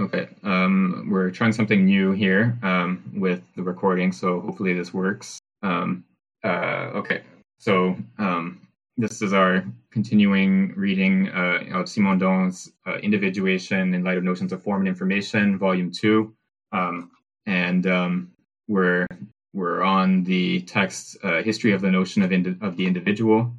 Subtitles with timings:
[0.00, 0.28] Okay.
[0.44, 5.38] Um, we're trying something new here um, with the recording, so hopefully this works.
[5.62, 6.04] Um,
[6.42, 7.20] uh, okay.
[7.58, 8.66] So um,
[8.96, 14.62] this is our continuing reading uh, of Simondon's uh, Individuation in Light of Notions of
[14.62, 16.32] Form and Information, Volume 2.
[16.72, 17.10] Um,
[17.44, 18.32] and um,
[18.68, 19.06] we're,
[19.52, 23.52] we're on the text uh, History of the Notion of, indi- of the Individual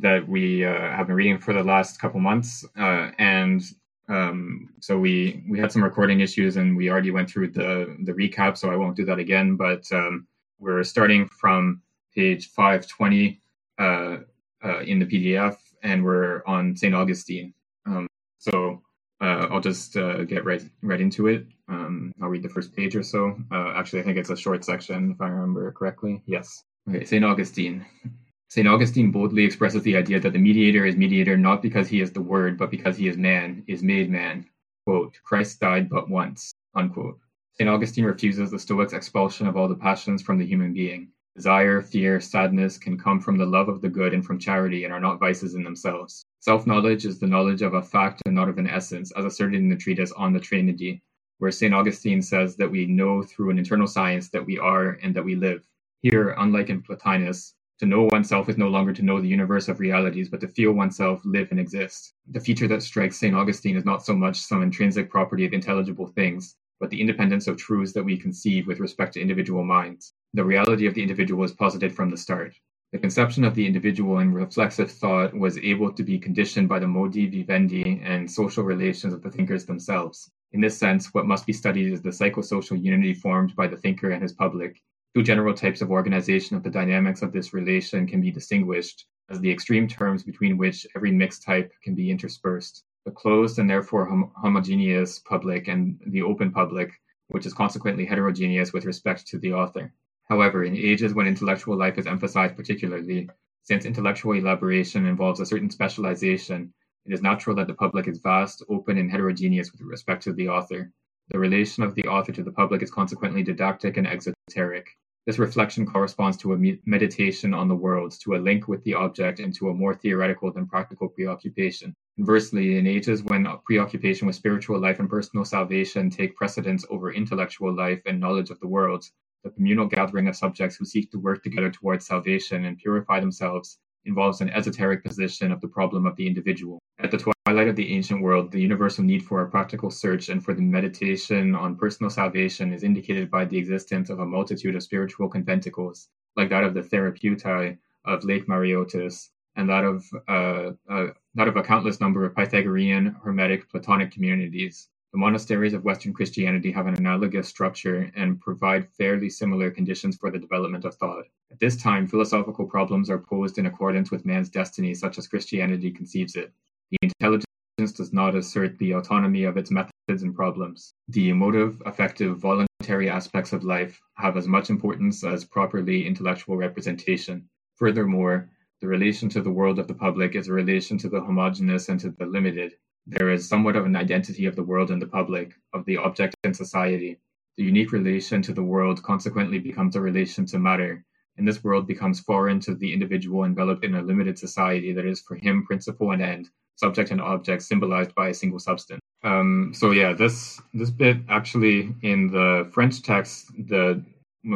[0.00, 2.64] that we uh, have been reading for the last couple months.
[2.78, 3.62] Uh, and
[4.08, 8.12] um, so we, we had some recording issues and we already went through the, the
[8.12, 9.56] recap, so I won't do that again.
[9.56, 10.26] But um,
[10.58, 11.82] we're starting from
[12.14, 13.40] page 520
[13.78, 14.16] uh,
[14.64, 16.94] uh, in the PDF, and we're on St.
[16.94, 17.52] Augustine.
[17.86, 18.06] Um,
[18.38, 18.82] so
[19.20, 21.46] uh, I'll just uh, get right right into it.
[21.68, 23.36] Um, I'll read the first page or so.
[23.52, 26.22] Uh, actually, I think it's a short section, if I remember correctly.
[26.26, 26.64] Yes.
[26.88, 27.24] Okay, St.
[27.24, 27.84] Augustine.
[28.50, 28.66] St.
[28.66, 32.22] Augustine boldly expresses the idea that the mediator is mediator not because he is the
[32.22, 34.46] Word, but because he is man, is made man.
[34.86, 37.20] Quote, Christ died but once, unquote.
[37.52, 37.68] St.
[37.68, 41.08] Augustine refuses the Stoics' expulsion of all the passions from the human being.
[41.36, 44.94] Desire, fear, sadness can come from the love of the good and from charity and
[44.94, 46.24] are not vices in themselves.
[46.40, 49.60] Self knowledge is the knowledge of a fact and not of an essence, as asserted
[49.60, 51.02] in the treatise on the Trinity,
[51.36, 51.74] where St.
[51.74, 55.36] Augustine says that we know through an internal science that we are and that we
[55.36, 55.68] live.
[56.00, 59.78] Here, unlike in Plotinus, to know oneself is no longer to know the universe of
[59.78, 62.12] realities, but to feel oneself live and exist.
[62.30, 63.34] The feature that strikes St.
[63.34, 67.56] Augustine is not so much some intrinsic property of intelligible things, but the independence of
[67.56, 70.14] truths that we conceive with respect to individual minds.
[70.34, 72.54] The reality of the individual is posited from the start.
[72.92, 76.88] The conception of the individual in reflexive thought was able to be conditioned by the
[76.88, 80.30] modi vivendi and social relations of the thinkers themselves.
[80.52, 84.10] In this sense, what must be studied is the psychosocial unity formed by the thinker
[84.10, 84.80] and his public.
[85.14, 89.40] Two general types of organization of the dynamics of this relation can be distinguished as
[89.40, 94.04] the extreme terms between which every mixed type can be interspersed the closed and therefore
[94.04, 96.90] hom- homogeneous public and the open public,
[97.28, 99.94] which is consequently heterogeneous with respect to the author.
[100.28, 103.30] However, in ages when intellectual life is emphasized particularly,
[103.62, 106.74] since intellectual elaboration involves a certain specialization,
[107.06, 110.48] it is natural that the public is vast, open, and heterogeneous with respect to the
[110.48, 110.92] author.
[111.30, 114.96] The relation of the author to the public is consequently didactic and exoteric.
[115.26, 119.38] This reflection corresponds to a meditation on the world, to a link with the object,
[119.38, 121.94] and to a more theoretical than practical preoccupation.
[122.16, 127.74] Conversely, in ages when preoccupation with spiritual life and personal salvation take precedence over intellectual
[127.74, 129.04] life and knowledge of the world,
[129.44, 133.78] the communal gathering of subjects who seek to work together towards salvation and purify themselves
[134.06, 136.78] involves an esoteric position of the problem of the individual.
[137.00, 140.44] At the twilight of the ancient world, the universal need for a practical search and
[140.44, 144.82] for the meditation on personal salvation is indicated by the existence of a multitude of
[144.82, 151.06] spiritual conventicles, like that of the Therapeutae of Lake Mareotis, and that of uh, uh,
[151.36, 154.88] that of a countless number of Pythagorean, Hermetic, Platonic communities.
[155.12, 160.32] The monasteries of Western Christianity have an analogous structure and provide fairly similar conditions for
[160.32, 161.26] the development of thought.
[161.52, 165.92] At this time, philosophical problems are posed in accordance with man's destiny, such as Christianity
[165.92, 166.52] conceives it.
[166.90, 170.94] The intelligence does not assert the autonomy of its methods and problems.
[171.08, 177.50] The emotive, affective, voluntary aspects of life have as much importance as properly intellectual representation.
[177.74, 178.48] Furthermore,
[178.80, 182.00] the relation to the world of the public is a relation to the homogeneous and
[182.00, 182.72] to the limited.
[183.06, 186.36] There is somewhat of an identity of the world and the public, of the object
[186.42, 187.18] and society.
[187.58, 191.04] The unique relation to the world consequently becomes a relation to matter,
[191.36, 195.20] and this world becomes foreign to the individual enveloped in a limited society that is
[195.20, 199.00] for him principle and end, subject and object symbolized by a single substance.
[199.24, 204.02] Um, so yeah, this this bit actually in the French text, the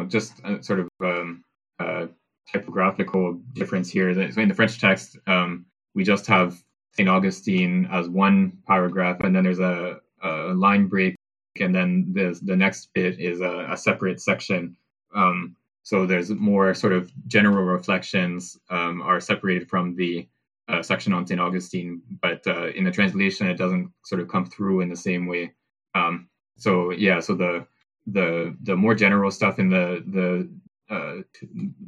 [0.09, 1.43] just uh, sort of um,
[1.81, 2.07] uh,
[2.51, 4.15] typographical difference here.
[4.33, 6.63] So in the French text, um, we just have
[6.93, 7.09] St.
[7.09, 11.17] Augustine as one paragraph, and then there's a, a line break,
[11.59, 14.77] and then the, the next bit is a, a separate section.
[15.15, 20.29] Um, so there's more sort of general reflections um, are separated from the
[20.69, 21.41] uh, section on St.
[21.41, 25.27] Augustine, but uh, in the translation, it doesn't sort of come through in the same
[25.27, 25.53] way.
[25.95, 27.67] Um, so yeah, so the
[28.07, 30.49] the the more general stuff in the the
[30.95, 31.23] uh,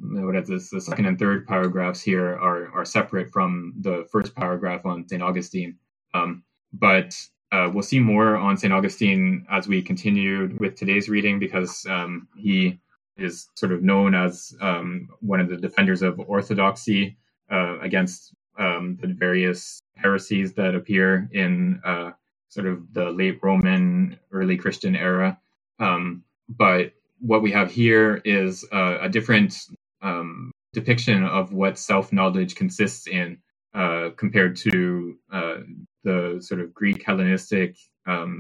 [0.01, 0.71] what is this?
[0.71, 5.23] The second and third paragraphs here are are separate from the first paragraph on Saint
[5.23, 5.77] Augustine.
[6.15, 6.43] Um,
[6.73, 7.15] but
[7.53, 12.29] uh, we'll see more on Saint Augustine as we continue with today's reading because um,
[12.37, 12.81] he
[13.17, 17.17] is sort of known as um, one of the defenders of orthodoxy
[17.53, 22.11] uh, against um, the various heresies that appear in uh,
[22.49, 25.39] sort of the late Roman, early Christian era.
[25.79, 29.55] Um, but what we have here is uh, a different
[30.03, 33.39] um, depiction of what self knowledge consists in
[33.75, 35.57] uh, compared to uh,
[36.03, 37.77] the sort of Greek Hellenistic
[38.07, 38.39] um,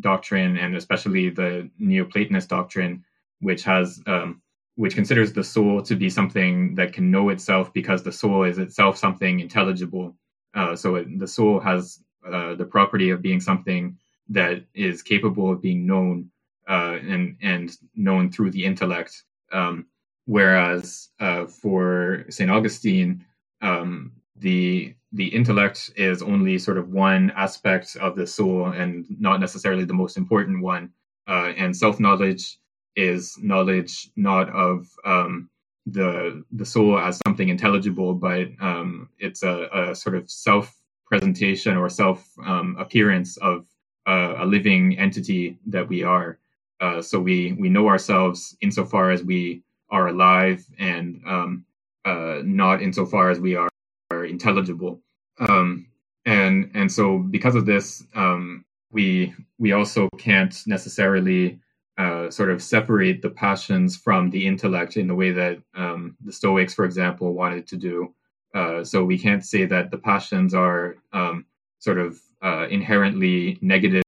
[0.00, 3.04] doctrine, and especially the Neoplatonist doctrine,
[3.40, 4.41] which has um,
[4.76, 8.58] which considers the soul to be something that can know itself because the soul is
[8.58, 10.16] itself something intelligible.
[10.54, 13.96] Uh, so it, the soul has uh, the property of being something
[14.28, 16.30] that is capable of being known
[16.68, 19.24] uh, and and known through the intellect.
[19.52, 19.86] Um,
[20.26, 23.24] whereas uh, for Saint Augustine,
[23.60, 29.40] um, the the intellect is only sort of one aspect of the soul and not
[29.40, 30.90] necessarily the most important one.
[31.28, 32.58] Uh, and self knowledge
[32.96, 35.48] is knowledge not of um,
[35.86, 40.74] the the soul as something intelligible, but um, it's a, a, sort of self
[41.06, 43.66] presentation or self um, appearance of
[44.06, 46.38] uh, a living entity that we are.
[46.80, 51.64] Uh, so we we know ourselves insofar as we are alive, and um,
[52.04, 53.68] uh, not insofar as we are,
[54.10, 55.00] are intelligible.
[55.38, 55.86] Um,
[56.24, 61.58] and and so because of this, um, we we also can't necessarily
[62.02, 66.32] uh, sort of separate the passions from the intellect in the way that um, the
[66.32, 68.12] Stoics, for example, wanted to do.
[68.54, 71.46] Uh, so we can't say that the passions are um,
[71.78, 74.02] sort of uh, inherently negative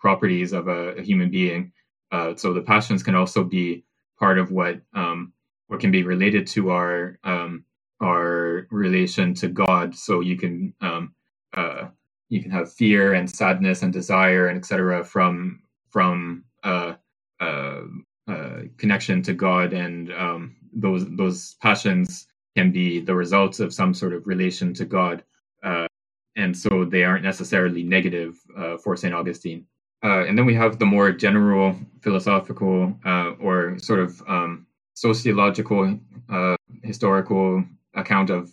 [0.00, 1.72] properties of a, a human being.
[2.10, 3.84] Uh, so the passions can also be
[4.18, 5.32] part of what um,
[5.68, 7.64] what can be related to our um,
[8.02, 9.94] our relation to God.
[9.94, 11.14] So you can um,
[11.56, 11.88] uh,
[12.28, 15.04] you can have fear and sadness and desire and etc.
[15.04, 16.94] from from uh,
[17.40, 17.82] uh,
[18.26, 22.26] uh, connection to God, and um, those those passions
[22.56, 25.24] can be the results of some sort of relation to God,
[25.62, 25.86] uh,
[26.36, 29.66] and so they aren't necessarily negative uh, for Saint Augustine.
[30.04, 32.94] Uh, and then we have the more general philosophical
[33.40, 35.98] or sort of um, sociological
[36.84, 37.64] historical
[37.94, 38.52] account of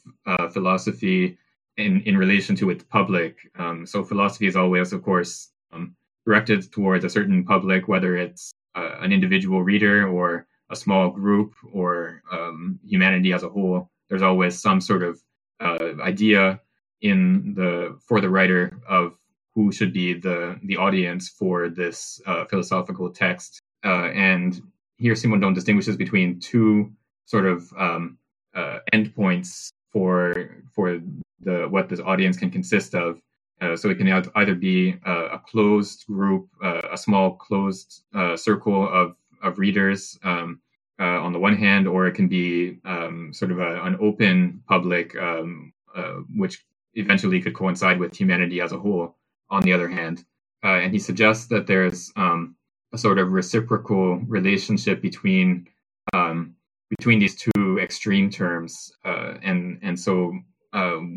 [0.52, 1.38] philosophy
[1.78, 3.38] in in relation to its public.
[3.60, 5.96] Um, so philosophy is always, of course, um,
[6.26, 11.54] directed towards a certain public, whether it's uh, an individual reader or a small group
[11.72, 13.90] or um, humanity as a whole.
[14.10, 15.22] There's always some sort of
[15.60, 16.60] uh, idea
[17.02, 19.18] in the for the writer of
[19.54, 23.62] who should be the the audience for this uh, philosophical text.
[23.84, 24.62] Uh, and
[24.98, 26.92] here Simondon distinguishes between two
[27.26, 28.18] sort of um,
[28.54, 31.00] uh, endpoints for for
[31.42, 33.20] the what this audience can consist of.
[33.62, 38.36] Uh, so it can either be a, a closed group, uh, a small closed uh,
[38.36, 40.60] circle of, of readers um,
[41.00, 44.62] uh, on the one hand, or it can be um, sort of a, an open
[44.68, 46.66] public, um, uh, which
[46.96, 49.16] eventually could coincide with humanity as a whole
[49.50, 50.26] on the other hand.
[50.64, 52.56] Uh, and he suggests that there's um,
[52.94, 55.68] a sort of reciprocal relationship between
[56.14, 56.56] um,
[56.98, 58.92] between these two extreme terms.
[59.04, 60.32] and, and so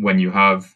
[0.00, 0.74] when you have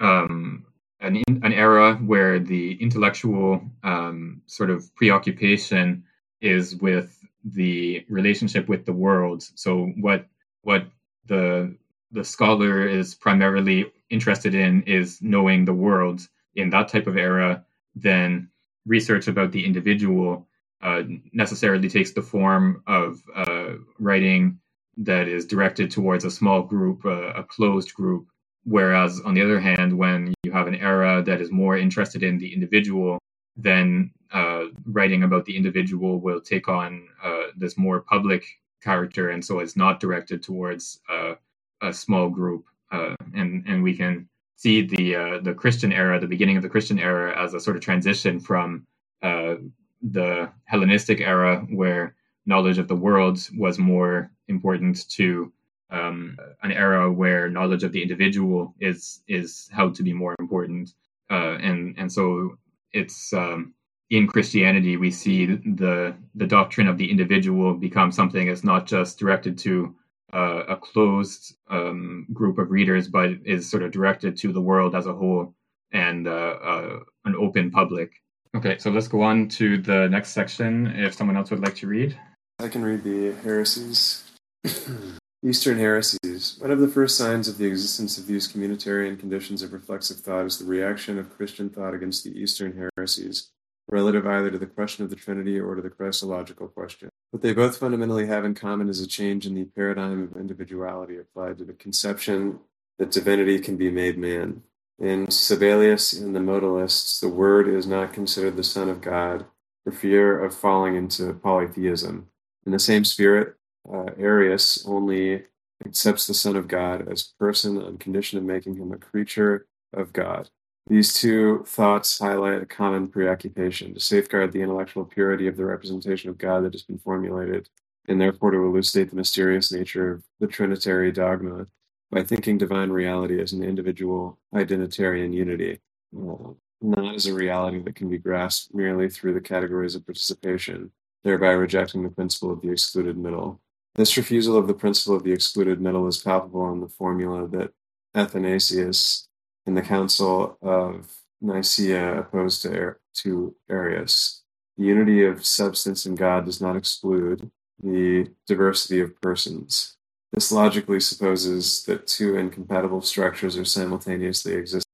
[0.00, 0.64] um,
[1.00, 6.04] an, in, an era where the intellectual um, sort of preoccupation
[6.40, 9.42] is with the relationship with the world.
[9.54, 10.26] So what
[10.62, 10.86] what
[11.26, 11.76] the
[12.10, 17.64] the scholar is primarily interested in is knowing the world in that type of era.
[17.94, 18.50] Then
[18.86, 20.46] research about the individual
[20.82, 21.02] uh,
[21.32, 24.58] necessarily takes the form of uh, writing
[24.96, 28.26] that is directed towards a small group, uh, a closed group,
[28.68, 32.36] Whereas, on the other hand, when you have an era that is more interested in
[32.36, 33.18] the individual,
[33.56, 38.44] then uh, writing about the individual will take on uh, this more public
[38.82, 41.34] character, and so it's not directed towards uh,
[41.80, 42.66] a small group.
[42.92, 46.68] Uh, and and we can see the uh, the Christian era, the beginning of the
[46.68, 48.86] Christian era, as a sort of transition from
[49.22, 49.54] uh,
[50.02, 52.14] the Hellenistic era, where
[52.44, 55.50] knowledge of the world was more important to
[55.90, 60.94] um, an era where knowledge of the individual is is held to be more important,
[61.30, 62.58] uh, and and so
[62.92, 63.74] it's um,
[64.10, 69.18] in Christianity we see the the doctrine of the individual become something that's not just
[69.18, 69.94] directed to
[70.32, 74.94] uh, a closed um, group of readers, but is sort of directed to the world
[74.94, 75.54] as a whole
[75.92, 76.30] and uh,
[76.62, 78.12] uh an open public.
[78.54, 80.86] Okay, so let's go on to the next section.
[80.88, 82.18] If someone else would like to read,
[82.58, 84.24] I can read the heresies.
[85.44, 86.56] Eastern heresies.
[86.58, 90.46] One of the first signs of the existence of these communitarian conditions of reflexive thought
[90.46, 93.50] is the reaction of Christian thought against the Eastern heresies,
[93.88, 97.08] relative either to the question of the Trinity or to the Christological question.
[97.30, 101.18] What they both fundamentally have in common is a change in the paradigm of individuality
[101.18, 102.58] applied to the conception
[102.98, 104.64] that divinity can be made man.
[104.98, 109.44] In Sabellius and the modalists, the Word is not considered the Son of God
[109.84, 112.28] for fear of falling into polytheism.
[112.66, 113.54] In the same spirit,
[113.92, 115.44] uh, Arius only
[115.84, 120.12] accepts the Son of God as person on condition of making him a creature of
[120.12, 120.50] God.
[120.88, 126.30] These two thoughts highlight a common preoccupation to safeguard the intellectual purity of the representation
[126.30, 127.68] of God that has been formulated,
[128.08, 131.66] and therefore to elucidate the mysterious nature of the Trinitary dogma
[132.10, 135.78] by thinking divine reality as an individual identitarian unity,
[136.16, 140.90] uh, not as a reality that can be grasped merely through the categories of participation,
[141.22, 143.60] thereby rejecting the principle of the excluded middle.
[143.98, 147.72] This refusal of the principle of the excluded middle is palpable in the formula that
[148.14, 149.26] Athanasius
[149.66, 154.44] in the Council of Nicaea opposed to, to Arius.
[154.76, 157.50] The unity of substance in God does not exclude
[157.82, 159.96] the diversity of persons.
[160.32, 164.84] This logically supposes that two incompatible structures are simultaneously existent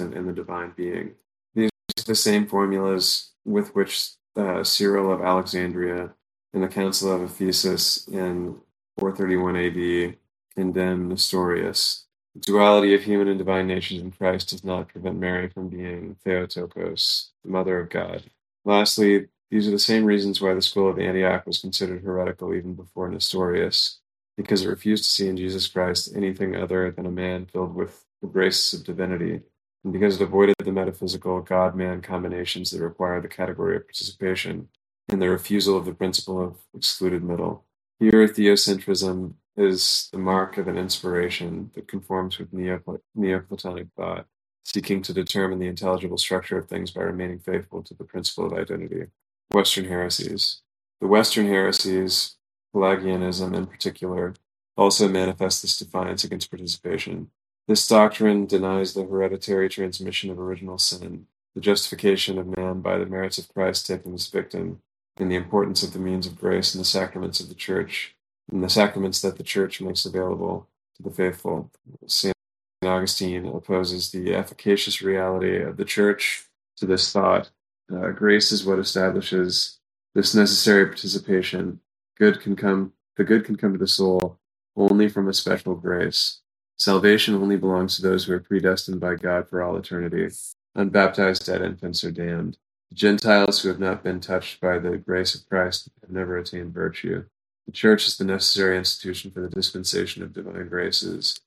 [0.00, 1.16] in the divine being.
[1.54, 1.68] These
[1.98, 6.14] are the same formulas with which uh, Cyril of Alexandria
[6.54, 8.60] in the Council of Ephesus in
[8.98, 10.16] 431 AD
[10.54, 12.06] condemned Nestorius.
[12.34, 16.16] The duality of human and divine natures in Christ does not prevent Mary from being
[16.24, 18.22] Theotokos, the mother of God.
[18.64, 22.74] Lastly, these are the same reasons why the school of Antioch was considered heretical even
[22.74, 24.00] before Nestorius
[24.36, 28.04] because it refused to see in Jesus Christ anything other than a man filled with
[28.20, 29.40] the graces of divinity,
[29.84, 34.68] and because it avoided the metaphysical God man combinations that require the category of participation,
[35.08, 37.64] and the refusal of the principle of excluded middle.
[37.98, 44.26] Here, theocentrism is the mark of an inspiration that conforms with Neoplatonic thought,
[44.64, 48.52] seeking to determine the intelligible structure of things by remaining faithful to the principle of
[48.52, 49.06] identity.
[49.50, 50.62] Western heresies.
[51.00, 52.36] The Western heresies
[52.74, 54.34] Pelagianism in particular,
[54.76, 57.30] also manifests this defiance against participation.
[57.68, 63.06] This doctrine denies the hereditary transmission of original sin, the justification of man by the
[63.06, 64.82] merits of Christ taking as victim,
[65.16, 68.16] and the importance of the means of grace and the sacraments of the Church,
[68.50, 71.70] and the sacraments that the Church makes available to the faithful.
[72.06, 72.34] St.
[72.82, 77.50] Augustine opposes the efficacious reality of the Church to this thought.
[77.92, 79.78] Uh, grace is what establishes
[80.14, 81.80] this necessary participation
[82.16, 84.38] good can come the good can come to the soul
[84.76, 86.40] only from a special grace.
[86.76, 90.28] Salvation only belongs to those who are predestined by God for all eternity.
[90.74, 92.58] Unbaptized dead infants are damned.
[92.94, 97.24] Gentiles who have not been touched by the grace of Christ have never attained virtue.
[97.66, 101.40] The church is the necessary institution for the dispensation of divine graces,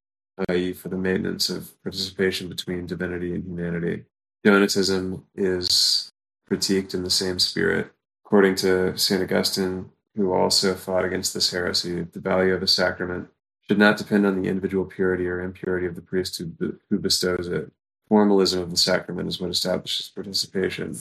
[0.50, 4.04] i.e., for the maintenance of participation between divinity and humanity.
[4.46, 6.12] Donatism is
[6.51, 7.92] critiqued in the same spirit.
[8.25, 9.22] According to St.
[9.22, 13.30] Augustine, who also fought against this heresy, the value of a sacrament
[13.68, 17.48] should not depend on the individual purity or impurity of the priest who, who bestows
[17.48, 17.72] it.
[18.10, 20.96] Formalism of the sacrament is what establishes participation,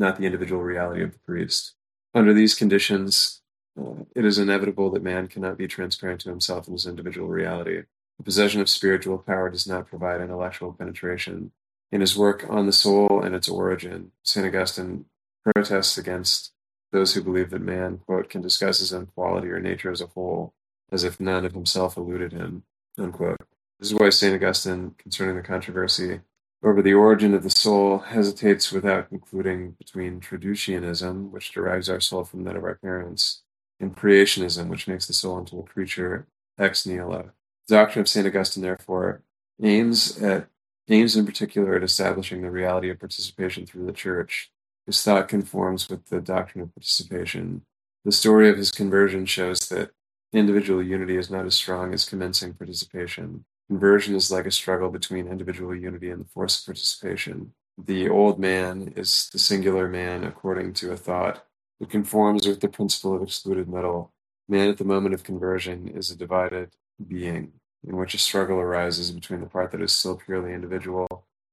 [0.00, 1.74] not the individual reality of the priest.
[2.14, 3.42] Under these conditions,
[3.78, 7.82] uh, it is inevitable that man cannot be transparent to himself in his individual reality.
[8.18, 11.52] The possession of spiritual power does not provide intellectual penetration.
[11.92, 14.46] In his work on the soul and its origin, St.
[14.46, 15.04] Augustine
[15.44, 16.52] protests against
[16.92, 20.06] those who believe that man, quote, can discuss his own quality or nature as a
[20.06, 20.54] whole,
[20.90, 22.64] as if none of himself eluded him,
[22.98, 23.38] unquote.
[23.78, 24.34] This is why St.
[24.34, 26.20] Augustine, concerning the controversy
[26.62, 32.24] over the origin of the soul, hesitates without concluding between traducianism, which derives our soul
[32.24, 33.42] from that of our parents,
[33.78, 36.26] and creationism, which makes the soul into a creature
[36.58, 37.30] ex nihilo.
[37.66, 38.26] The doctrine of St.
[38.26, 39.22] Augustine, therefore,
[39.62, 40.48] aims at
[40.88, 44.50] aims in particular at establishing the reality of participation through the church
[44.86, 47.62] his thought conforms with the doctrine of participation.
[48.04, 49.90] The story of his conversion shows that
[50.32, 53.44] individual unity is not as strong as commencing participation.
[53.70, 57.52] Conversion is like a struggle between individual unity and the force of participation.
[57.78, 61.46] The old man is the singular man according to a thought
[61.78, 64.12] that conforms with the principle of excluded middle.
[64.48, 66.70] Man at the moment of conversion is a divided
[67.06, 67.52] being
[67.86, 71.06] in which a struggle arises between the part that is still purely individual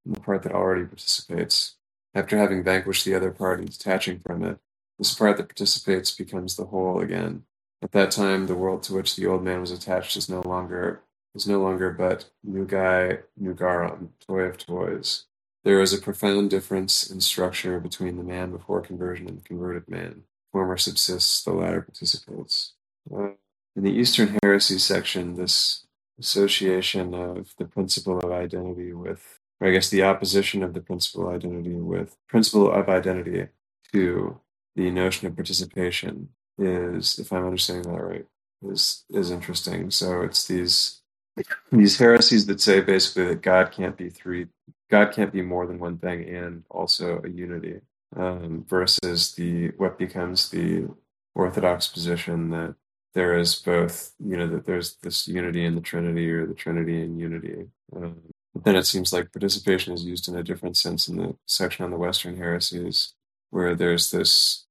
[0.03, 1.75] and the part that already participates.
[2.15, 4.57] After having vanquished the other part and detaching from it,
[4.97, 7.43] this part that participates becomes the whole again.
[7.83, 11.03] At that time, the world to which the old man was attached is no longer
[11.35, 15.25] is no longer but nugae nugarum, toy of toys.
[15.63, 19.87] There is a profound difference in structure between the man before conversion and the converted
[19.87, 20.09] man.
[20.11, 22.73] The former subsists, the latter participates.
[23.13, 23.31] Uh,
[23.75, 25.85] in the Eastern Heresy section, this
[26.19, 31.27] association of the principle of identity with or I guess the opposition of the principle
[31.27, 33.47] of identity with principle of identity
[33.91, 34.39] to
[34.75, 36.29] the notion of participation
[36.59, 38.25] is, if I'm understanding that right,
[38.63, 39.91] is is interesting.
[39.91, 41.01] So it's these
[41.71, 44.47] these heresies that say basically that God can't be three,
[44.89, 47.81] God can't be more than one thing and also a unity,
[48.15, 50.87] um, versus the what becomes the
[51.35, 52.75] orthodox position that
[53.13, 57.01] there is both, you know, that there's this unity in the Trinity or the Trinity
[57.01, 57.67] in unity.
[57.95, 58.21] Um,
[58.53, 61.85] But then it seems like participation is used in a different sense in the section
[61.85, 63.13] on the Western heresies,
[63.51, 64.65] where there's this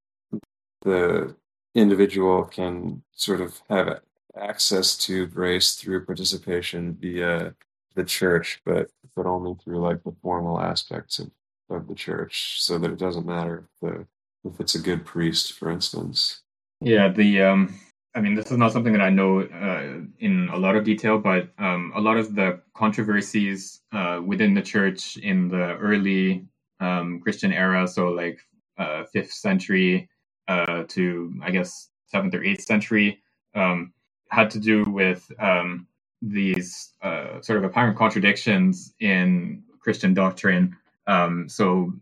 [0.82, 1.34] the
[1.74, 4.00] individual can sort of have
[4.36, 7.54] access to grace through participation via
[7.94, 11.30] the church, but but only through like the formal aspects of,
[11.70, 14.06] of the church, so that it doesn't matter if the
[14.44, 16.42] if it's a good priest, for instance.
[16.80, 17.80] Yeah, the um,
[18.14, 21.18] I mean, this is not something that I know uh, in a lot of detail,
[21.18, 26.46] but um, a lot of the controversies uh, within the church in the early
[26.80, 28.38] um, Christian era, so like
[28.78, 30.08] uh, fifth century
[30.48, 33.22] uh, to I guess seventh or eighth century,
[33.54, 33.92] um,
[34.30, 35.86] had to do with um,
[36.22, 40.76] these uh, sort of apparent contradictions in Christian doctrine.
[41.06, 41.92] Um, so,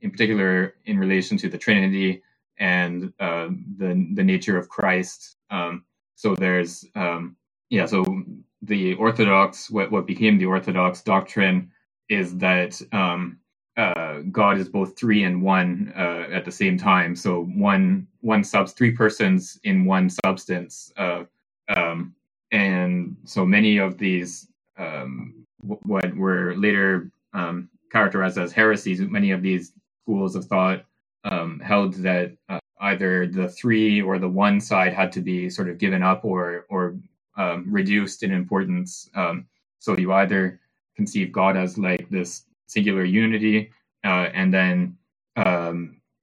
[0.00, 2.22] in particular, in relation to the Trinity
[2.58, 5.36] and uh, the the nature of Christ.
[5.50, 5.84] Um,
[6.14, 7.36] so there's um,
[7.70, 7.86] yeah.
[7.86, 8.04] So
[8.62, 11.70] the Orthodox, what what became the Orthodox doctrine,
[12.08, 13.38] is that um,
[13.76, 17.16] uh, God is both three and one uh, at the same time.
[17.16, 20.92] So one one subs three persons in one substance.
[20.96, 21.24] Uh,
[21.68, 22.14] um,
[22.50, 29.42] and so many of these um, what were later um, characterized as heresies, many of
[29.42, 30.84] these schools of thought
[31.24, 35.68] um, held that uh, either the three or the one side had to be sort
[35.68, 36.96] of given up or or
[37.36, 39.10] um, reduced in importance.
[39.14, 39.46] Um,
[39.78, 40.60] so you either
[40.96, 43.70] conceive God as like this singular unity,
[44.04, 44.96] uh, and then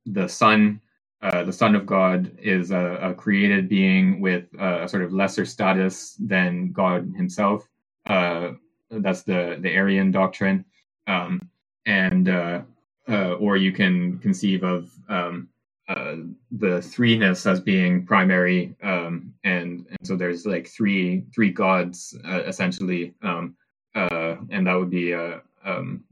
[0.06, 0.82] the Son,
[1.22, 5.14] uh, the Son of God, is a, a created being with a, a, sort of
[5.14, 7.70] lesser status than God Himself.
[8.08, 8.54] Uh,
[8.90, 10.66] that's the the Arian doctrine,
[11.08, 11.48] um,
[11.86, 12.62] and uh,
[13.08, 15.48] uh, or you can conceive of um,
[15.88, 16.16] uh,
[16.52, 23.14] the threeness as being primary, um, and and so there's like three three gods essentially,
[23.22, 23.56] um,
[23.94, 26.04] and that would be a um,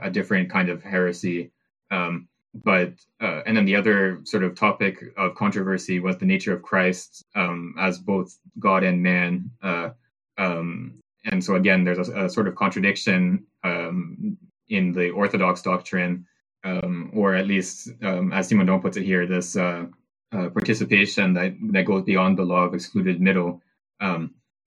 [0.00, 1.50] a different kind of heresy.
[1.90, 6.52] Um, but uh, and then the other sort of topic of controversy was the nature
[6.52, 9.50] of Christ um, as both God and man.
[9.62, 9.90] Uh,
[10.38, 14.36] um, and so again, there's a, a sort of contradiction um,
[14.68, 16.26] in the Orthodox doctrine,
[16.64, 19.86] um, or at least um, as Simondon puts it here, this uh,
[20.32, 23.62] uh, participation that that goes beyond the law of excluded middle.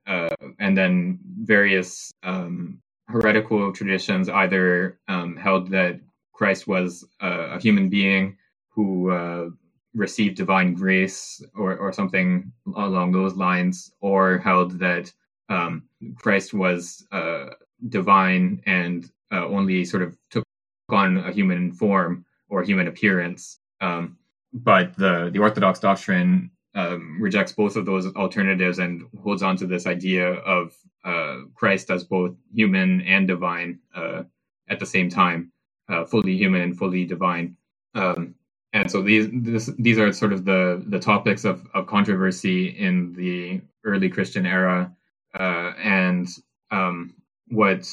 [0.07, 5.99] Uh, and then various um, heretical traditions either um, held that
[6.35, 8.37] Christ was a human being
[8.69, 9.49] who uh,
[9.93, 15.11] received divine grace or, or something along those lines, or held that
[15.47, 15.83] um,
[16.17, 17.45] Christ was uh,
[17.87, 20.43] divine and uh, only sort of took
[20.89, 23.59] on a human form or human appearance.
[23.79, 24.17] Um,
[24.53, 29.67] but the, the Orthodox doctrine um, rejects both of those alternatives and holds on to
[29.67, 34.23] this idea of uh, Christ as both human and divine uh,
[34.67, 35.51] at the same time,
[35.89, 37.55] uh, fully human and fully divine.
[37.93, 38.35] Um,
[38.73, 43.13] and so these this, these are sort of the the topics of, of controversy in
[43.13, 44.91] the early Christian era,
[45.39, 46.27] uh, and
[46.71, 47.13] um,
[47.47, 47.87] what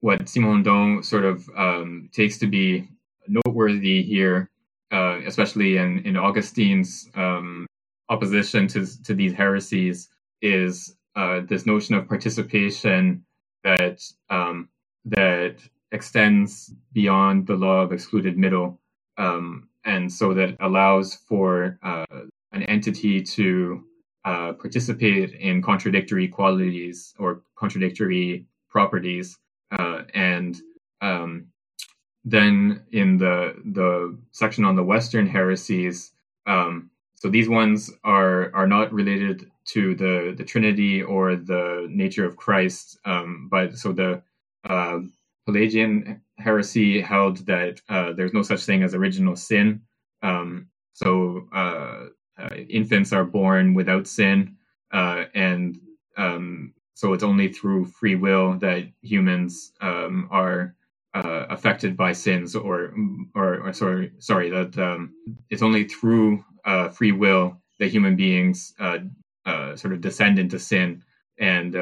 [0.00, 2.88] what Simondon sort of um, takes to be
[3.26, 4.48] noteworthy here,
[4.92, 7.66] uh, especially in in Augustine's um,
[8.08, 10.08] opposition to to these heresies
[10.40, 13.24] is uh, this notion of participation
[13.64, 14.68] that um,
[15.04, 15.56] that
[15.92, 18.80] extends beyond the law of excluded middle,
[19.16, 22.04] um, and so that allows for uh,
[22.52, 23.84] an entity to
[24.24, 29.38] uh, participate in contradictory qualities or contradictory properties,
[29.72, 30.60] uh, and
[31.00, 31.46] um,
[32.24, 36.12] then in the the section on the Western heresies.
[36.46, 42.26] Um, so these ones are are not related to the the Trinity or the nature
[42.26, 44.22] of Christ, um, but so the
[44.64, 45.00] uh,
[45.48, 49.80] Pelagian heresy held that uh, there's no such thing as original sin.
[50.22, 54.56] Um, so uh, uh infants are born without sin,
[54.92, 55.78] uh, and
[56.18, 60.74] um, so it's only through free will that humans um, are
[61.14, 62.92] uh, affected by sins, or,
[63.34, 65.14] or, or sorry, sorry, that um,
[65.48, 71.02] it's only through uh, free will that human beings sort of descend into sin,
[71.38, 71.74] and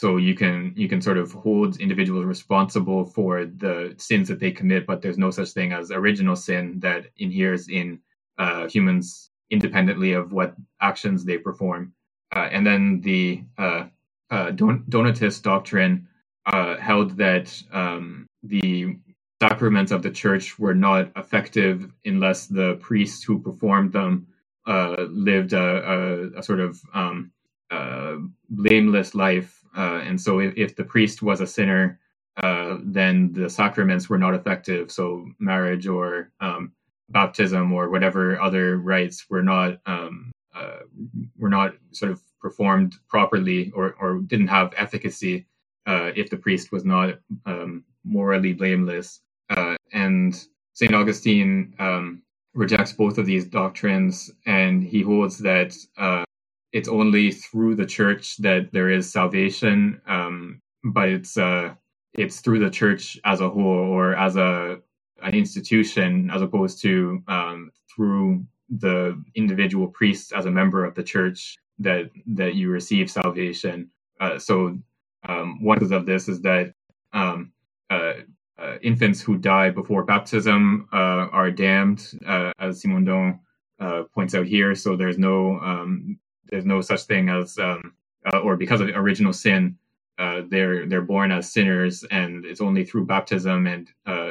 [0.00, 4.50] so you can you can sort of hold individuals responsible for the sins that they
[4.50, 8.00] commit, but there's no such thing as original sin that inheres in
[8.38, 11.92] uh, humans independently of what actions they perform.
[12.34, 16.08] Uh, and then the Don- Donatist doctrine
[16.46, 18.96] held that um, the
[19.42, 24.26] sacraments of the church were not effective unless the priests who performed them
[24.66, 27.32] uh, lived a, a, a, sort of um,
[27.70, 28.16] uh,
[28.48, 29.59] blameless life.
[29.76, 32.00] Uh, and so, if, if, the priest was a sinner,
[32.42, 34.90] uh, then the sacraments were not effective.
[34.90, 36.72] So marriage or um,
[37.10, 40.80] baptism or whatever other rites were not um, uh,
[41.38, 45.46] were not sort of performed properly or, or didn't have efficacy
[45.86, 49.20] uh, if the priest was not um, morally blameless.
[49.50, 50.94] Uh, and St.
[50.94, 52.22] Augustine um,
[52.54, 56.24] rejects both of these doctrines, and he holds that uh,
[56.72, 61.74] it's only through the church that there is salvation, um, but it's uh,
[62.14, 64.78] it's through the church as a whole or as a
[65.22, 71.02] an institution, as opposed to um, through the individual priest as a member of the
[71.02, 73.90] church that that you receive salvation.
[74.20, 74.78] Uh, so
[75.28, 76.72] um, one of this is that
[77.12, 77.52] um,
[77.90, 78.12] uh,
[78.58, 83.38] uh, infants who die before baptism uh, are damned, uh, as Simondon
[83.80, 84.74] uh, points out here.
[84.74, 86.18] So there's no um,
[86.50, 87.94] there's no such thing as um,
[88.42, 89.76] or because of original sin,
[90.18, 93.88] they're they're born as sinners, and it's only through baptism and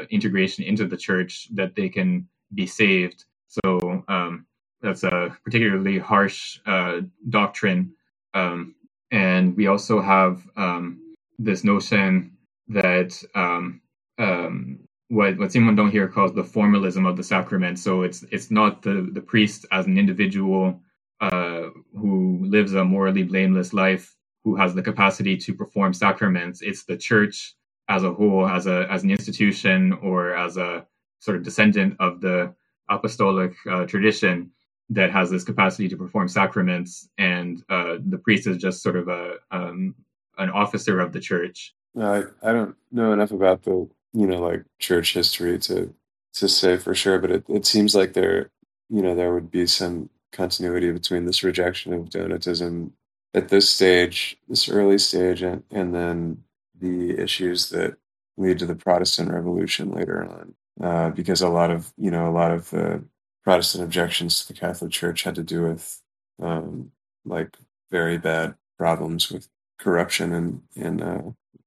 [0.10, 3.26] integration into the church that they can be saved.
[3.48, 4.46] So um,
[4.82, 7.94] that's a particularly harsh uh, doctrine.
[8.34, 8.76] Um,
[9.12, 13.82] and we also have um, this notion that um,
[14.20, 14.80] um,
[15.10, 17.80] what what Simondon here calls the formalism of the sacrament.
[17.80, 20.82] So it's it's not the the priest as an individual
[21.20, 26.62] uh, who lives a morally blameless life who has the capacity to perform sacraments.
[26.62, 27.56] It's the church
[27.88, 30.86] as a whole, as a as an institution, or as a
[31.20, 32.54] sort of descendant of the
[32.90, 34.52] apostolic uh, tradition
[34.90, 39.08] that has this capacity to perform sacraments, and uh, the priest is just sort of
[39.08, 39.96] a um,
[40.38, 41.74] an officer of the church.
[42.00, 45.94] I I don't know enough about the you know like church history to
[46.34, 48.52] to say for sure, but it, it seems like there
[48.90, 52.92] you know there would be some continuity between this rejection of donatism
[53.34, 56.44] at this stage, this early stage, and, and then
[56.80, 57.98] the issues that
[58.38, 62.32] lead to the Protestant Revolution later on uh, because a lot of you know a
[62.32, 63.04] lot of the
[63.44, 66.02] Protestant objections to the Catholic Church had to do with
[66.42, 66.92] um,
[67.26, 67.58] like
[67.92, 71.22] very bad problems with corruption and and uh,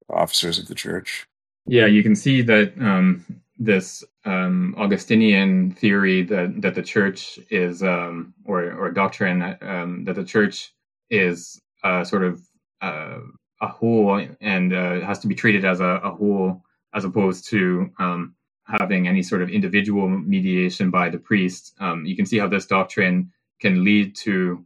[0.08, 1.26] officers of the church.
[1.66, 3.24] Yeah, you can see that um,
[3.58, 10.14] this um, Augustinian theory that that the church is um, or or doctrine um, that
[10.14, 10.72] the church
[11.10, 12.40] is uh, sort of
[12.80, 13.18] uh,
[13.60, 16.62] a whole and uh, has to be treated as a, a whole
[16.94, 18.34] as opposed to um,
[18.64, 22.66] having any sort of individual mediation by the priest, um, you can see how this
[22.66, 24.64] doctrine can lead to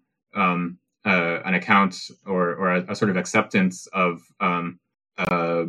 [1.06, 4.78] uh, an account or, or a, a, sort of acceptance of um,
[5.18, 5.64] uh,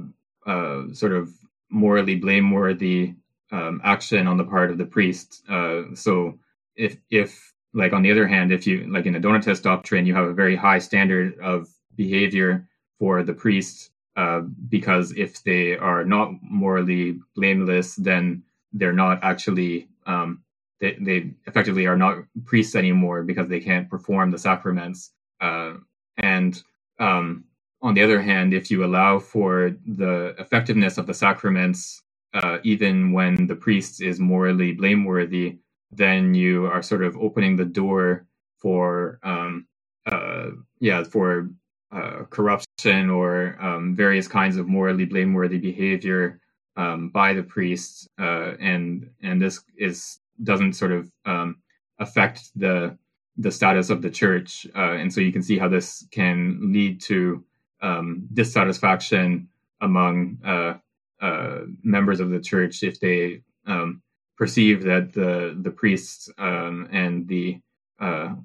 [0.46, 1.32] uh, sort of
[1.70, 3.16] morally blameworthy
[3.52, 5.44] um, action on the part of the priest.
[5.50, 6.38] Uh, so
[6.76, 10.16] if if like on the other hand, if you like in the Donatist doctrine, you
[10.16, 12.68] have a very high standard of behavior
[13.00, 19.88] for the priest uh, because if they are not morally blameless, then they're not actually
[20.06, 20.44] um,
[20.80, 25.12] they, they effectively are not priests anymore because they can't perform the sacraments.
[25.42, 25.74] Uh,
[26.18, 26.62] and
[27.00, 27.46] um,
[27.82, 32.02] on the other hand, if you allow for the effectiveness of the sacraments,
[32.34, 35.58] uh, even when the priest is morally blameworthy,
[35.92, 38.26] then you are sort of opening the door
[38.58, 39.68] for um,
[40.12, 40.48] uh,
[40.80, 41.50] yeah for
[41.92, 46.42] uh, corruption or um, various kinds of morally blameworthy behavior
[46.76, 51.58] um, by the priests, uh, and and this is doesn't sort of um,
[52.00, 52.98] affect the
[53.38, 57.00] the status of the church, uh, and so you can see how this can lead
[57.02, 57.44] to
[57.82, 59.50] um, dissatisfaction
[59.82, 60.74] among uh,
[61.22, 64.02] uh, members of the church if they um,
[64.38, 67.60] perceive that the the priests um, and the
[68.00, 68.36] uh,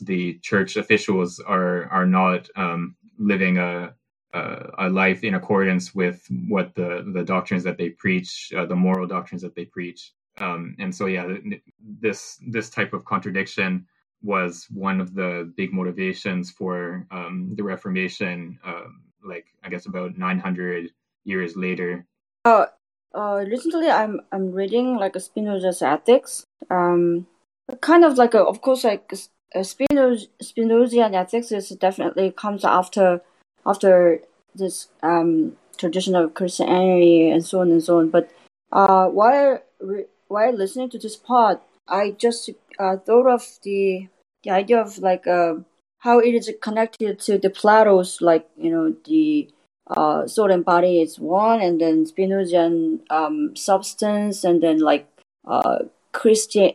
[0.00, 3.94] the church officials are are not um, living a,
[4.34, 8.76] a, a life in accordance with what the the doctrines that they preach, uh, the
[8.76, 10.12] moral doctrines that they preach.
[10.38, 11.26] Um, and so, yeah,
[11.80, 13.86] this this type of contradiction
[14.22, 18.58] was one of the big motivations for um, the Reformation.
[18.64, 20.90] Um, like I guess about 900
[21.24, 22.04] years later.
[22.44, 22.66] Uh,
[23.14, 26.44] uh, recently I'm I'm reading like Spinoza's Ethics.
[26.70, 27.26] Um,
[27.80, 29.12] kind of like a, of course like
[29.54, 33.20] uh, Spinoza, Spinozian ethics is definitely comes after
[33.66, 34.20] after
[34.54, 38.10] this um, tradition of Christianity and so on and so on.
[38.10, 38.30] But
[38.72, 39.62] uh, while
[40.28, 44.08] while listening to this part, I just uh, thought of the
[44.44, 45.54] the idea of like uh,
[45.98, 49.48] how it is connected to the Plato's like you know the
[49.88, 55.06] uh, soul and body is one, and then Spinozian um, substance, and then like
[55.46, 55.80] uh,
[56.12, 56.72] Christian,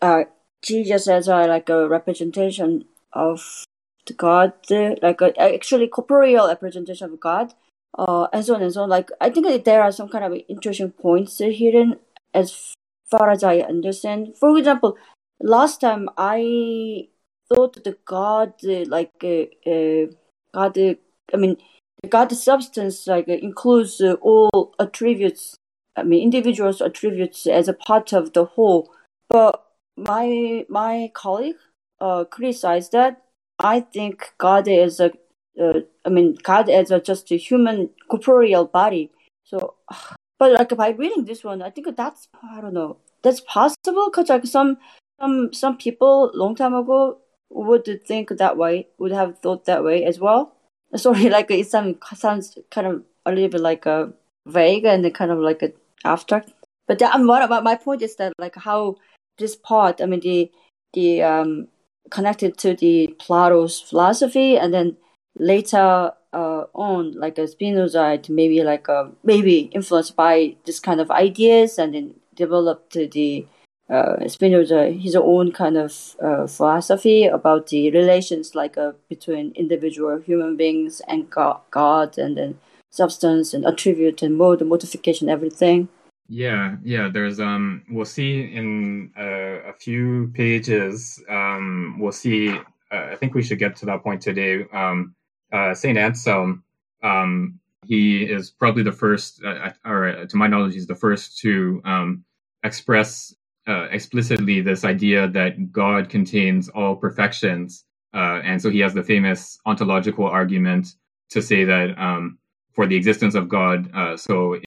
[0.00, 0.24] uh,
[0.62, 3.64] Jesus as a, like a representation of
[4.06, 7.54] the God, like a, actually corporeal representation of God,
[7.98, 8.88] uh, and so on and so on.
[8.88, 11.96] Like I think there are some kind of interesting points hidden
[12.34, 12.74] as
[13.10, 14.36] far as I understand.
[14.38, 14.96] For example,
[15.42, 17.08] last time I
[17.48, 20.06] thought the God like uh, uh,
[20.54, 20.78] God.
[20.78, 21.56] I mean,
[22.02, 25.56] the God substance like includes all attributes.
[25.96, 28.90] I mean, individuals' attributes as a part of the whole.
[29.28, 29.64] But
[29.96, 31.56] my my colleague
[32.00, 33.22] uh, criticized that.
[33.58, 35.12] I think God is a
[35.60, 39.10] uh, I mean, God as a just a human corporeal body.
[39.44, 39.74] So,
[40.38, 44.28] but like by reading this one, I think that's I don't know that's possible because
[44.28, 44.78] like some
[45.22, 47.18] some some people long time ago
[47.50, 50.56] would think that way, would have thought that way as well.
[50.96, 54.12] Sorry, like it sounds sounds kind of a little bit like a
[54.46, 55.72] vague and kind of like a
[56.04, 56.52] abstract.
[56.88, 58.96] But that, um, what my point is that like how
[59.38, 60.50] this part, I mean the
[60.92, 61.68] the um
[62.10, 64.96] connected to the Plato's philosophy and then
[65.38, 71.10] later uh, on, like a Spinoza, maybe like a, maybe influenced by this kind of
[71.10, 73.46] ideas, and then developed the
[73.92, 80.18] uh, Spinoza his own kind of uh, philosophy about the relations like uh, between individual
[80.18, 82.58] human beings and God, and then
[82.90, 85.88] substance and attribute and mode, modification, everything.
[86.28, 87.10] Yeah, yeah.
[87.12, 91.22] There's um, we'll see in uh, a few pages.
[91.28, 92.48] Um, we'll see.
[92.48, 94.64] Uh, I think we should get to that point today.
[94.72, 95.14] Um,
[95.52, 96.64] uh, Saint Anselm,
[97.02, 99.42] um, he is probably the first,
[99.84, 102.24] or to my knowledge, he's the first to um,
[102.62, 103.34] express
[103.66, 109.02] uh, explicitly this idea that God contains all perfections, uh, and so he has the
[109.02, 110.94] famous ontological argument
[111.30, 112.38] to say that um,
[112.72, 114.58] for the existence of God, uh, so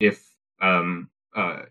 [0.00, 0.24] if
[0.60, 1.10] um,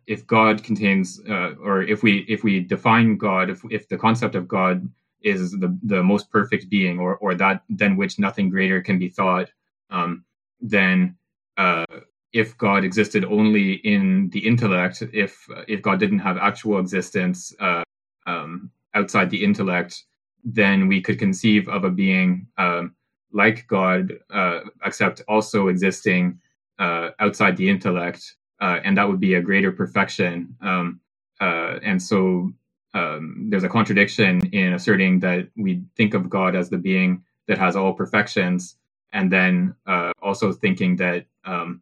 [0.06, 4.48] if God contains, or if we if we define God, if if the concept of
[4.48, 4.88] God
[5.22, 9.10] is the, the most perfect being or, or that than which nothing greater can be
[9.10, 9.50] thought,
[9.90, 10.24] um,
[10.62, 11.16] then
[11.58, 11.86] uh,
[12.34, 17.84] if God existed only in the intellect, if if God didn't have actual existence uh,
[18.26, 20.04] um, outside the intellect,
[20.44, 22.96] then we could conceive of a being um,
[23.32, 26.40] like God, uh, except also existing
[26.80, 30.56] uh, outside the intellect, uh, and that would be a greater perfection.
[30.62, 31.00] Um,
[31.40, 32.52] uh, and so
[32.94, 37.58] um, there's a contradiction in asserting that we think of God as the being that
[37.58, 38.78] has all perfections,
[39.14, 41.82] and then uh, also thinking that um,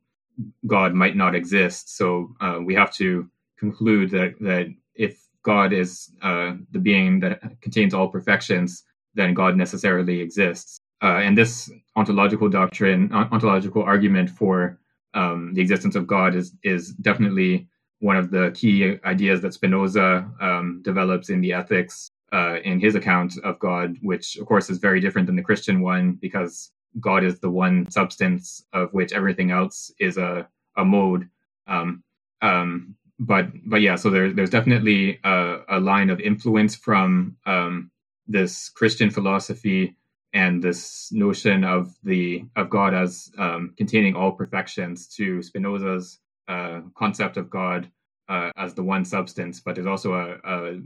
[0.68, 1.96] God might not exist.
[1.98, 7.42] So uh, we have to conclude that that if God is uh, the being that
[7.62, 10.80] contains all perfections, then God necessarily exists.
[11.04, 14.80] Uh, and this ontological doctrine, ontological argument for
[15.14, 17.68] um, the existence of God is is definitely
[18.00, 22.96] one of the key ideas that Spinoza um, develops in the Ethics uh, in his
[22.96, 27.24] account of God, which of course is very different than the Christian one because God
[27.24, 31.30] is the one substance of which everything else is a, a mode.
[31.68, 32.04] Um,
[32.42, 37.92] um, but but yeah, so there, there's definitely a, a, line of influence from um,
[38.28, 39.96] this Christian philosophy
[40.34, 46.82] and this notion of the of God as um, containing all perfections to Spinoza's uh,
[46.98, 47.90] concept of God
[48.28, 50.80] uh, as the one substance, but there's also a a,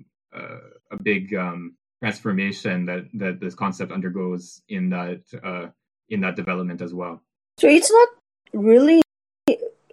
[0.92, 5.68] a big um, transformation that that this concept undergoes in that uh,
[6.10, 7.22] in that development as well.
[7.58, 8.10] So it's not
[8.54, 9.02] really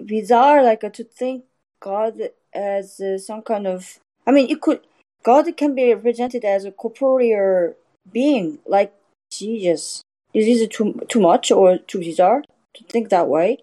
[0.05, 1.45] bizarre, like uh, to think
[1.81, 2.21] God
[2.55, 3.99] as uh, some kind of.
[4.27, 4.81] I mean, it could
[5.25, 7.75] God can be represented as a corporeal
[8.13, 8.93] being, like
[9.31, 10.03] Jesus.
[10.35, 12.43] Is it too too much or too bizarre
[12.75, 13.59] to think that way?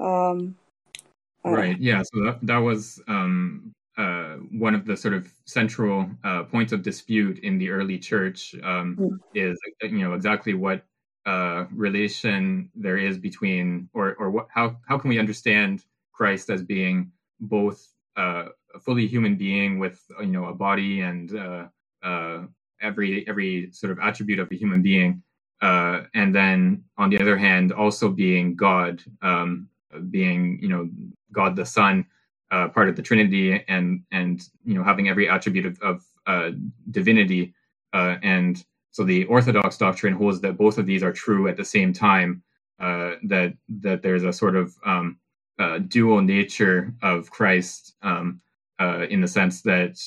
[0.00, 0.56] Um,
[1.44, 1.78] Right.
[1.78, 2.02] Yeah.
[2.02, 6.82] So that, that was um, uh, one of the sort of central uh, points of
[6.82, 9.18] dispute in the early church um, mm.
[9.34, 10.82] is you know exactly what
[11.26, 16.62] uh, relation there is between or or what how how can we understand Christ as
[16.62, 17.10] being
[17.40, 21.66] both uh, a fully human being with you know a body and uh,
[22.02, 22.42] uh,
[22.80, 25.22] every every sort of attribute of a human being,
[25.62, 29.68] and then on the other hand also being God, um,
[30.10, 30.88] being you know
[31.32, 32.06] God the Son,
[32.50, 36.50] uh, part of the Trinity, and and you know having every attribute of, of uh,
[36.90, 37.54] divinity.
[37.92, 41.64] Uh, and so the Orthodox doctrine holds that both of these are true at the
[41.64, 42.44] same time.
[42.78, 45.18] Uh, that that there's a sort of um,
[45.58, 48.40] uh, dual nature of Christ um,
[48.80, 49.98] uh, in the sense that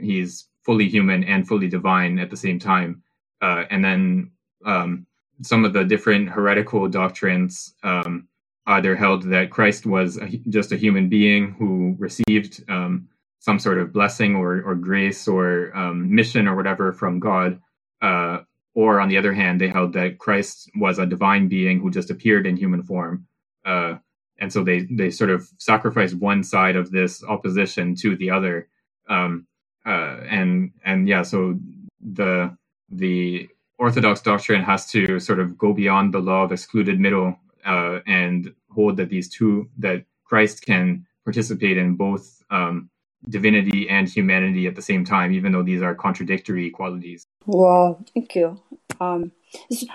[0.00, 3.02] he's fully human and fully divine at the same time.
[3.42, 4.30] and then
[4.64, 5.06] um,
[5.42, 8.26] some of the different heretical doctrines um,
[8.68, 13.06] either held that Christ was a, just a human being who received um,
[13.40, 17.60] some sort of blessing or, or grace or um, mission or whatever from God,
[18.04, 18.38] uh,
[18.74, 22.10] or on the other hand, they held that Christ was a divine being who just
[22.10, 23.26] appeared in human form.
[23.64, 23.96] Uh,
[24.40, 28.68] and so they they sort of sacrificed one side of this opposition to the other.
[29.08, 29.48] Um,
[29.86, 31.58] uh, and and yeah, so
[32.02, 32.56] the
[32.90, 37.36] the Orthodox doctrine has to sort of go beyond the law of excluded middle
[37.66, 42.90] uh, and hold that these two that Christ can participate in both um,
[43.28, 47.24] divinity and humanity at the same time, even though these are contradictory qualities.
[47.46, 48.60] Wow, thank you.
[49.00, 49.32] Um,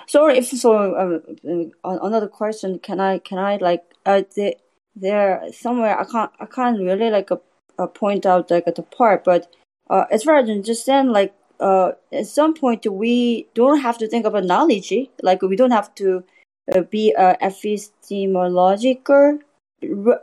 [0.08, 0.94] sorry if so.
[0.94, 1.20] Uh,
[1.84, 2.80] another question.
[2.80, 4.56] Can I can I like uh, the,
[4.96, 7.38] there somewhere I can't I can't really like uh,
[7.78, 9.54] uh point out like at the part, but
[9.90, 14.08] uh, as far as I understand, like uh, at some point we don't have to
[14.08, 14.94] think about knowledge.
[15.22, 16.24] Like we don't have to
[16.74, 19.40] uh, be uh, epistemological.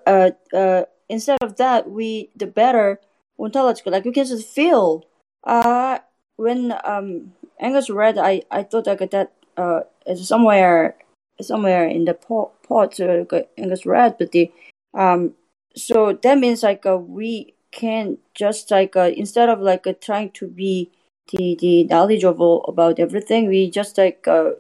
[0.07, 3.01] Uh, uh, instead of that, we the better
[3.39, 3.93] ontological.
[3.93, 5.05] Like we can just feel.
[5.45, 5.99] Uh,
[6.37, 9.81] when um Angus read, I I thought like that uh
[10.17, 10.97] somewhere
[11.41, 13.25] somewhere in the pot pot uh,
[13.59, 14.53] Angus read, but the
[14.95, 15.35] um
[15.77, 20.31] so that means like uh, we can just like uh, instead of like uh, trying
[20.31, 20.91] to be
[21.33, 24.51] the the knowledgeable about everything, we just like uh,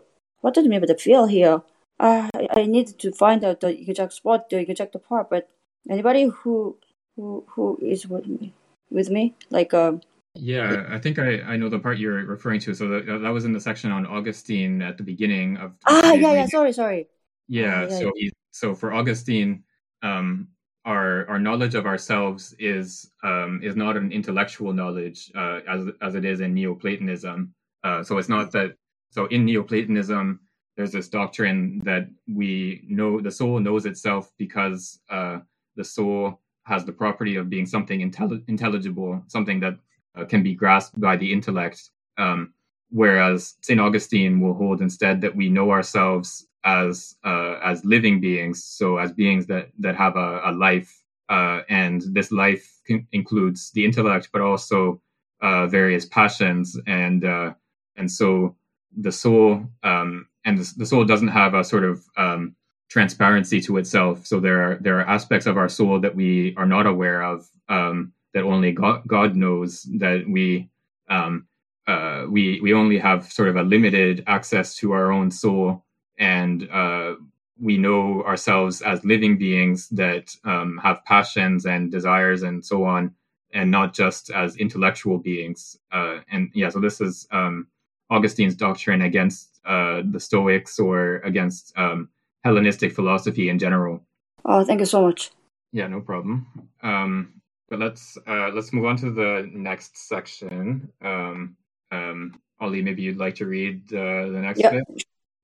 [0.40, 1.62] what does it mean by the feel here?
[1.98, 5.30] Uh, I, I need to find out the exact spot, the exact part.
[5.30, 5.48] But
[5.90, 6.76] anybody who
[7.16, 8.52] who who is with me
[8.90, 10.00] with me like um
[10.38, 12.74] yeah, I think I, I know the part you're referring to.
[12.74, 15.72] So that, that was in the section on Augustine at the beginning of.
[15.86, 16.46] Ah, yeah, yeah.
[16.46, 17.08] Sorry, sorry.
[17.48, 19.64] Yeah, yeah so he, so for Augustine,
[20.02, 20.48] um,
[20.84, 26.14] our our knowledge of ourselves is um, is not an intellectual knowledge uh, as as
[26.14, 27.54] it is in Neoplatonism.
[27.82, 28.74] Uh, so it's not that.
[29.10, 30.40] So in Neoplatonism,
[30.76, 35.38] there's this doctrine that we know the soul knows itself because uh,
[35.76, 39.78] the soul has the property of being something intelli- intelligible, something that
[40.16, 41.90] uh, can be grasped by the intellect.
[42.18, 42.54] Um,
[42.90, 43.80] whereas St.
[43.80, 49.12] Augustine will hold instead that we know ourselves as uh, as living beings, so as
[49.12, 52.80] beings that that have a, a life, uh, and this life
[53.12, 55.00] includes the intellect, but also
[55.40, 57.52] uh, various passions, and uh,
[57.96, 58.56] and so
[58.96, 62.56] the soul um, and the, the, soul doesn't have a sort of um,
[62.88, 64.26] transparency to itself.
[64.26, 67.48] So there are there are aspects of our soul that we are not aware of.
[67.68, 70.68] Um, that only God, God knows that we
[71.08, 71.46] um,
[71.86, 75.84] uh, we we only have sort of a limited access to our own soul,
[76.18, 77.14] and uh,
[77.60, 83.14] we know ourselves as living beings that um, have passions and desires and so on,
[83.54, 85.78] and not just as intellectual beings.
[85.90, 87.66] Uh, and yeah, so this is um,
[88.10, 92.10] Augustine's doctrine against uh, the Stoics or against um,
[92.46, 94.00] Hellenistic philosophy in general.
[94.44, 95.32] Oh, thank you so much.
[95.72, 96.46] Yeah, no problem.
[96.80, 100.92] Um, but let's uh, let's move on to the next section.
[101.02, 101.56] Um,
[101.90, 104.84] um, Ollie, maybe you'd like to read uh, the next bit.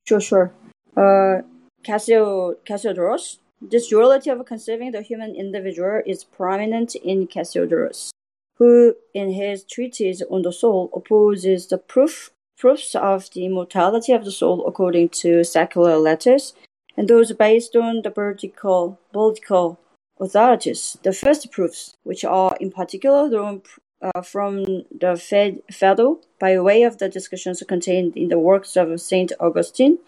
[0.05, 0.53] Sure, sure.
[0.97, 1.43] Uh,
[1.83, 3.39] Cassio Cassiodorus.
[3.61, 8.11] This duality of conceiving the human individual is prominent in Cassiodorus,
[8.59, 14.25] who, in his treatise on the soul, opposes the proof proofs of the immortality of
[14.25, 16.55] the soul according to secular letters,
[16.97, 19.79] and those based on the vertical, political
[20.21, 20.99] authorities.
[21.03, 23.63] The first proofs, which are in particular drawn
[24.03, 29.33] uh, from the Phaedo by way of the discussions contained in the works of Saint
[29.41, 29.99] Augustine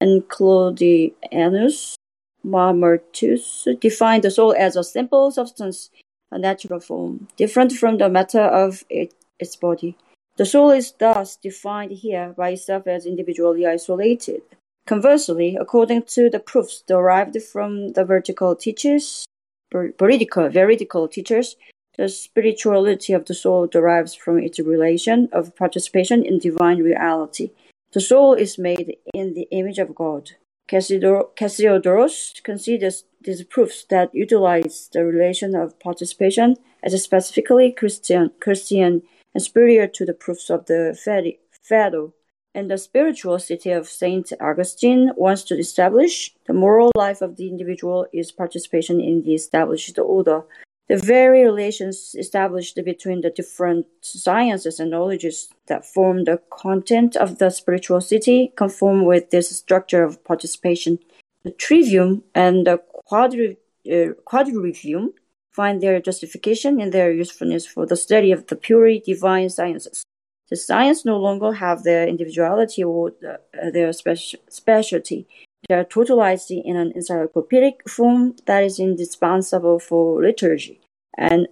[0.00, 1.96] and Claudianus
[2.46, 5.90] Mamertus, define the soul as a simple substance,
[6.30, 9.96] a natural form, different from the matter of it, its body.
[10.36, 14.42] The soul is thus defined here by itself as individually isolated.
[14.90, 19.24] Conversely, according to the proofs derived from the vertical teachers,
[19.72, 21.54] veridical, veridical teachers,
[21.96, 27.52] the spirituality of the soul derives from its relation of participation in divine reality.
[27.92, 30.32] The soul is made in the image of God.
[30.68, 39.02] Cassiodorus considers these proofs that utilize the relation of participation as specifically Christian, Christian
[39.34, 40.98] and superior to the proofs of the
[41.62, 42.12] Phaedo
[42.54, 47.48] and the spiritual city of Saint Augustine wants to establish the moral life of the
[47.48, 50.42] individual is participation in the established order.
[50.88, 57.38] The very relations established between the different sciences and knowledges that form the content of
[57.38, 60.98] the spiritual city conform with this structure of participation.
[61.44, 65.12] The trivium and the quadri- uh, quadrivium
[65.52, 70.02] find their justification in their usefulness for the study of the purely divine sciences.
[70.50, 73.36] The science no longer have their individuality or uh,
[73.70, 75.26] their speci- specialty.
[75.68, 80.80] They are totalized in an encyclopedic form that is indispensable for liturgy
[81.16, 81.46] and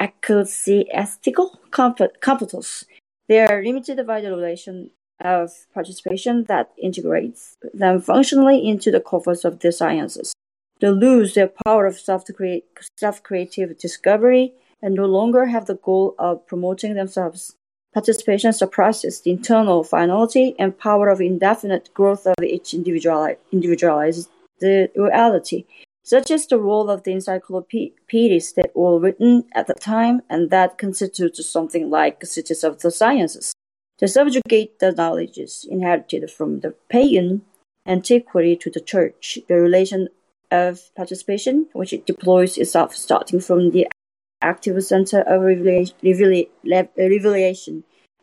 [0.00, 2.84] ecclesiastical competence.
[3.28, 9.44] They are limited by the relation of participation that integrates them functionally into the corpus
[9.44, 10.32] of the sciences.
[10.80, 16.94] They lose their power of self-creative discovery and no longer have the goal of promoting
[16.94, 17.56] themselves.
[17.94, 24.28] Participation suppresses the internal finality and power of indefinite growth of each individualized
[24.60, 25.64] reality,
[26.02, 30.76] such as the role of the encyclopedias that were written at the time and that
[30.76, 33.54] constitute something like cities of the sciences.
[33.98, 37.46] They subjugate the knowledges inherited from the pagan
[37.86, 39.38] antiquity to the church.
[39.48, 40.08] The relation
[40.50, 43.86] of participation, which it deploys itself starting from the
[44.42, 45.96] active center of revelation,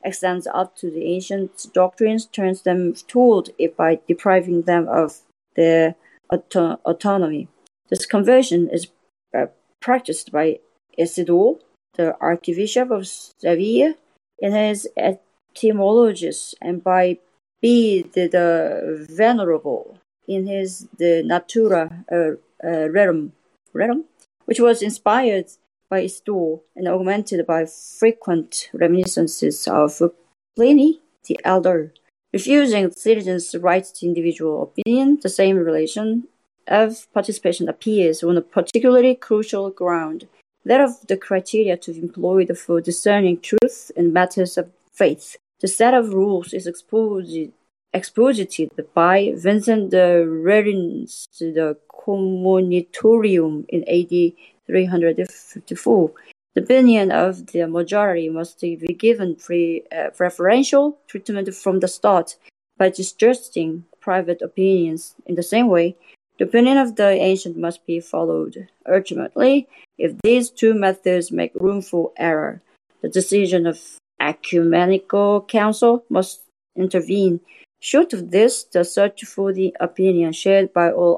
[0.04, 5.20] extends up to the ancient doctrines, turns them toward it by depriving them of
[5.56, 5.96] their
[6.32, 7.48] auto- autonomy.
[7.90, 8.88] This conversion is
[9.36, 9.48] uh,
[9.80, 10.60] practiced by
[10.98, 11.60] Isidore,
[11.96, 13.94] the Archbishop of Seville,
[14.40, 17.20] in his Etymologies, and by
[17.62, 19.98] Bede the Venerable
[20.28, 23.32] in his De Natura uh, uh, Rerum,
[23.74, 24.04] Rerum,
[24.46, 25.48] which was inspired
[25.94, 30.02] by Isidore and augmented by frequent reminiscences of
[30.56, 31.94] Pliny the Elder.
[32.34, 36.28] Refusing citizens' right to individual opinion, the same relation
[36.68, 40.28] of participation appears on a particularly crucial ground,
[40.66, 45.38] that of the criteria to be employed for discerning truth in matters of faith.
[45.62, 47.52] The set of rules is exposited,
[48.96, 54.34] by Vincent de Lérins, the Commonitorium in AD
[54.68, 56.12] 354.
[56.56, 62.36] The opinion of the majority must be given pre, uh, preferential treatment from the start
[62.78, 65.16] by distrusting private opinions.
[65.26, 65.96] In the same way,
[66.38, 68.68] the opinion of the ancient must be followed.
[68.88, 72.62] Ultimately, if these two methods make room for error,
[73.02, 73.80] the decision of
[74.20, 76.42] ecumenical council must
[76.76, 77.40] intervene.
[77.80, 81.16] Short of this, the search for the opinion shared by all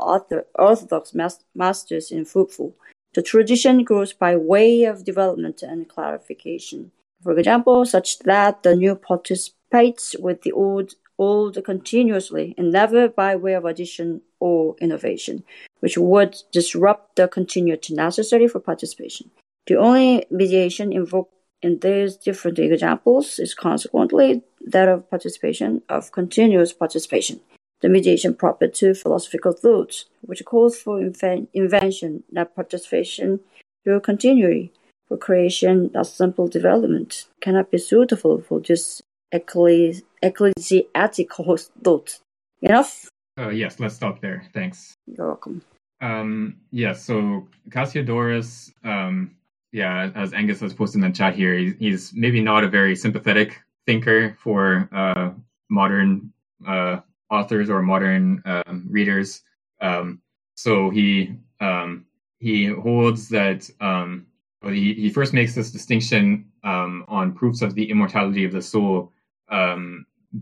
[0.58, 1.14] orthodox
[1.54, 2.74] masters is fruitful.
[3.16, 6.92] The tradition grows by way of development and clarification.
[7.24, 13.38] For example, such that the new participates with the old old continuously and never by
[13.38, 15.46] way of addition or innovation,
[15.80, 19.32] which would disrupt the continuity necessary for participation.
[19.68, 26.74] The only mediation invoked in these different examples is consequently that of participation, of continuous
[26.74, 27.40] participation,
[27.82, 33.40] the mediation proper to philosophical thought, which calls for invention, not participation
[33.84, 34.72] through continuity,
[35.08, 39.02] for creation, not simple development, cannot be suitable for this
[39.32, 42.20] ecclesiastical thought.
[42.62, 43.10] Enough?
[43.38, 44.46] Uh, yes, let's stop there.
[44.54, 44.94] Thanks.
[45.06, 45.62] You're welcome.
[46.02, 49.36] Um, yeah, so Cassiodorus, um,
[49.72, 52.96] yeah, as Angus has posted in the chat here, he's, he's maybe not a very
[52.96, 55.32] sympathetic thinker for uh,
[55.70, 56.34] modern
[56.68, 59.42] uh, authors or modern um, readers.
[59.82, 60.22] Um,
[60.56, 62.06] so he um,
[62.40, 64.28] he holds that um,
[64.64, 69.12] he, he first makes this distinction um, on proofs of the immortality of the soul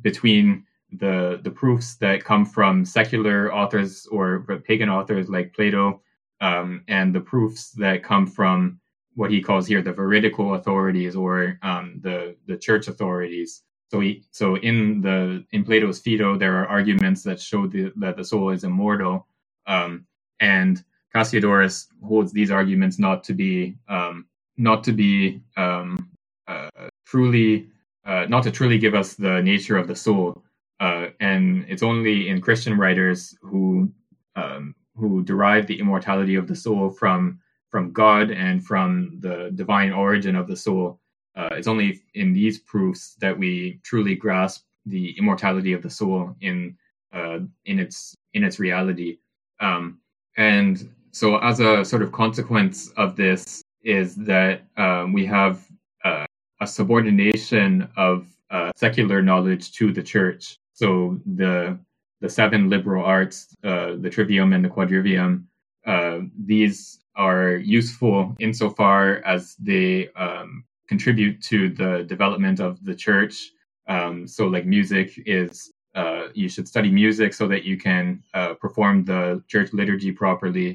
[0.01, 0.65] between
[0.99, 6.01] the the proofs that come from secular authors or pagan authors like Plato,
[6.41, 8.79] and the proofs that come from
[9.15, 13.63] what he calls here the veridical authorities or um, the the church authorities.
[13.93, 18.17] So he, so in the in Plato's Phaedo, there are arguments that show the, that
[18.17, 19.27] the soul is immortal,
[19.67, 20.07] um,
[20.39, 20.83] and
[21.13, 24.25] Cassiodorus holds these arguments not to be um,
[24.57, 26.09] not to be um,
[26.47, 26.71] uh,
[27.05, 27.67] truly
[28.03, 30.43] uh, not to truly give us the nature of the soul.
[30.79, 33.93] Uh, and it's only in Christian writers who
[34.35, 37.39] um, who derive the immortality of the soul from
[37.69, 40.99] from God and from the divine origin of the soul.
[41.36, 46.36] Uh, it's only in these proofs that we truly grasp the immortality of the soul
[46.41, 46.77] in
[47.13, 49.17] uh, in its in its reality.
[49.59, 49.99] Um,
[50.38, 55.65] and so, as a sort of consequence of this, is that um, we have
[56.03, 56.25] uh,
[56.61, 60.57] a subordination of uh, secular knowledge to the church.
[60.73, 61.77] So the
[62.21, 65.43] the seven liberal arts, uh, the trivium and the quadrivium,
[65.86, 73.51] uh, these are useful insofar as they um, contribute to the development of the church.
[73.88, 78.55] Um, so, like music is, uh, you should study music so that you can uh,
[78.55, 80.71] perform the church liturgy properly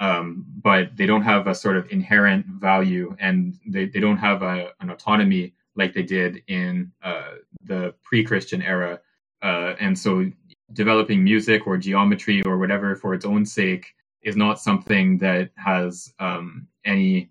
[0.00, 4.42] um, but they don't have a sort of inherent value and they, they don't have
[4.42, 9.00] a, an autonomy like they did in uh, the pre-christian era
[9.42, 10.30] uh, and so
[10.74, 13.86] developing music or geometry or whatever for its own sake
[14.22, 17.30] is not something that has um, any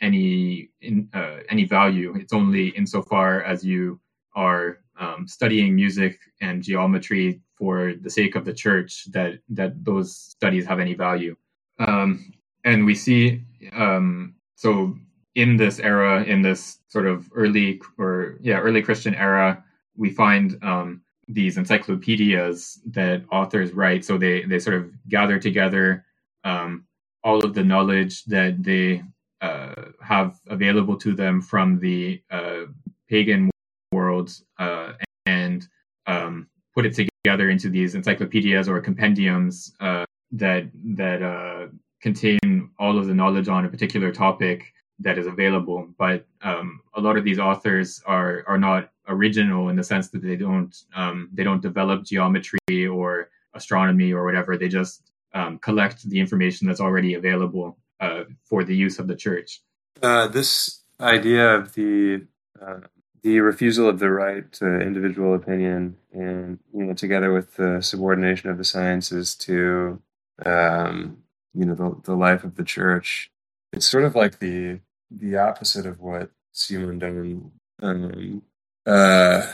[0.00, 2.14] any in, uh, any value.
[2.16, 4.00] It's only insofar as you
[4.34, 10.16] are um, studying music and geometry for the sake of the church that that those
[10.16, 11.36] studies have any value.
[11.78, 12.32] Um,
[12.64, 13.42] and we see
[13.72, 14.96] um, so
[15.34, 19.64] in this era, in this sort of early or yeah early Christian era,
[19.96, 24.04] we find um, these encyclopedias that authors write.
[24.04, 26.04] So they they sort of gather together
[26.44, 26.84] um,
[27.22, 29.02] all of the knowledge that they
[29.40, 32.64] have available to them from the uh,
[33.08, 33.50] pagan
[33.92, 34.92] world uh,
[35.26, 35.68] and
[36.06, 41.66] um, put it together into these encyclopedias or compendiums uh, that that uh,
[42.00, 45.88] contain all of the knowledge on a particular topic that is available.
[45.98, 50.22] But um, a lot of these authors are are not original in the sense that
[50.22, 54.56] they don't um, they don't develop geometry or astronomy or whatever.
[54.56, 59.16] They just um, collect the information that's already available uh, for the use of the
[59.16, 59.60] church.
[60.02, 62.26] Uh, this idea of the
[62.60, 62.80] uh,
[63.22, 68.50] the refusal of the right to individual opinion, and you know, together with the subordination
[68.50, 70.00] of the sciences to
[70.44, 71.18] um,
[71.54, 73.30] you know the, the life of the church,
[73.72, 74.80] it's sort of like the
[75.10, 77.50] the opposite of what Simondon
[77.82, 78.42] um,
[78.86, 79.46] uh,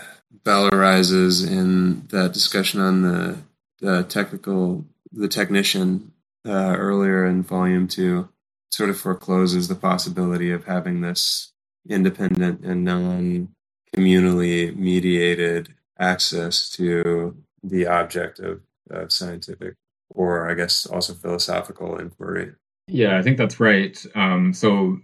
[0.44, 3.38] valorizes in that discussion on the,
[3.80, 6.12] the technical, the technician
[6.47, 8.28] uh, earlier in volume two,
[8.70, 11.52] sort of forecloses the possibility of having this
[11.88, 13.48] independent and non
[13.94, 18.60] communally mediated access to the object of,
[18.90, 19.74] of scientific
[20.10, 22.52] or I guess also philosophical inquiry.
[22.88, 24.04] Yeah, I think that's right.
[24.14, 24.98] Um, so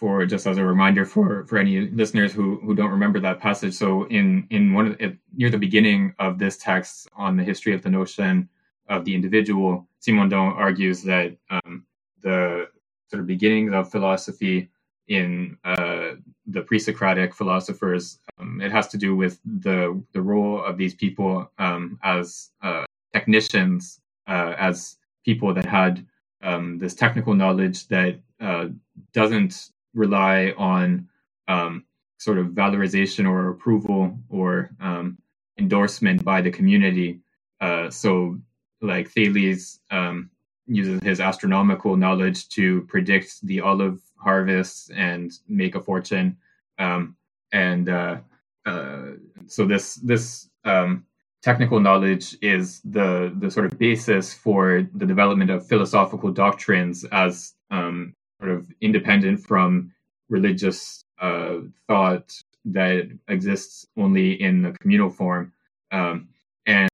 [0.00, 3.74] for just as a reminder for for any listeners who who don't remember that passage
[3.74, 7.74] so in in one of the, near the beginning of this text on the history
[7.74, 8.48] of the notion
[8.88, 11.84] of the individual simondon argues that um,
[12.22, 12.66] the
[13.10, 14.68] sort of beginnings of philosophy
[15.08, 16.10] in uh,
[16.46, 21.50] the pre-socratic philosophers um, it has to do with the the role of these people
[21.58, 26.06] um, as uh, technicians uh, as people that had
[26.42, 28.66] um, this technical knowledge that uh,
[29.12, 31.08] doesn't rely on
[31.48, 31.84] um,
[32.18, 35.18] sort of valorization or approval or um,
[35.58, 37.20] endorsement by the community.
[37.60, 38.38] Uh, so,
[38.80, 40.30] like Thales um,
[40.70, 46.36] uses his astronomical knowledge to predict the olive harvest and make a fortune.
[46.78, 47.16] Um,
[47.52, 48.18] and uh,
[48.64, 49.02] uh,
[49.46, 51.04] so, this this um,
[51.42, 57.54] technical knowledge is the the sort of basis for the development of philosophical doctrines as
[57.70, 59.92] um, sort of independent from
[60.28, 61.56] religious uh,
[61.86, 62.32] thought
[62.64, 65.52] that exists only in the communal form.
[65.90, 66.28] Um,
[66.66, 66.88] and,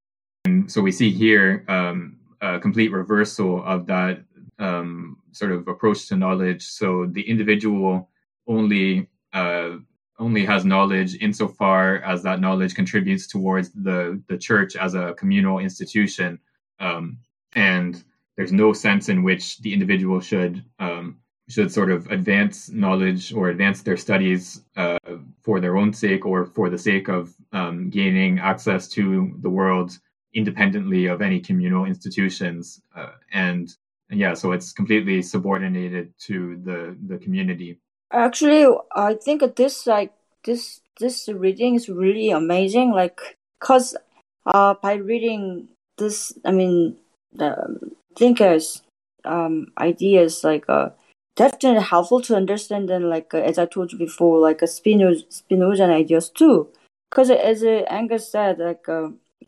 [0.45, 4.23] and, so we see here um, a complete reversal of that
[4.59, 6.63] um, sort of approach to knowledge.
[6.63, 8.09] So the individual
[8.47, 9.77] only uh,
[10.19, 15.59] only has knowledge insofar as that knowledge contributes towards the the church as a communal
[15.59, 16.39] institution,
[16.79, 17.17] um,
[17.53, 18.03] and
[18.35, 21.17] there's no sense in which the individual should um,
[21.49, 24.97] should sort of advance knowledge or advance their studies uh,
[25.41, 29.97] for their own sake or for the sake of um, gaining access to the world
[30.37, 32.81] independently of any communal institutions.
[32.95, 33.75] Uh, and,
[34.09, 37.79] yeah, so it's completely subordinated to the the community.
[38.13, 38.63] Actually,
[38.95, 40.13] I think this like
[40.45, 42.91] this this reading is really amazing.
[42.91, 43.19] Like,
[43.59, 43.97] cause
[44.45, 45.67] uh, by reading
[45.97, 46.95] this, I mean
[47.33, 47.51] the
[48.15, 48.81] thinkers
[49.25, 50.89] um ideas like uh
[51.35, 55.25] definitely helpful to understand and like uh, as I told you before, like a Spinoza,
[55.29, 56.69] Spinozan ideas too.
[57.09, 58.87] Because as uh, Angus said, like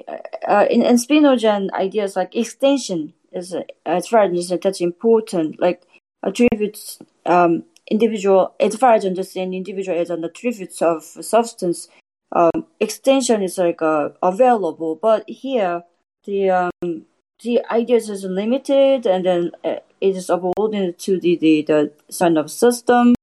[0.07, 5.59] uh, uh, in, in Spinozan ideas, like extension is uh, as far as that's important.
[5.59, 5.83] Like
[6.23, 11.87] attributes um, individual as far as understand individual as an attributes of substance.
[12.31, 15.83] Um, extension is like uh, available, but here
[16.25, 17.05] the um,
[17.41, 22.51] the ideas is limited and then it is subordinate to the, the, the sign of
[22.51, 23.15] system.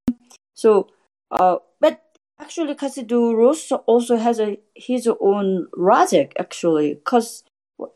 [0.54, 0.88] So,
[1.30, 2.02] uh, but
[2.40, 7.44] actually Cassiodorus also has a, his own logic actually, because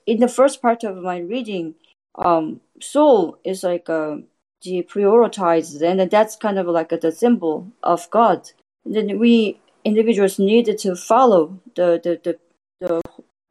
[0.07, 1.75] in the first part of my reading,
[2.17, 4.17] um, soul is like uh,
[4.63, 8.51] the prioritized, and that's kind of like a, the symbol of God.
[8.85, 12.39] And then we individuals needed to follow the the the
[12.81, 13.01] the,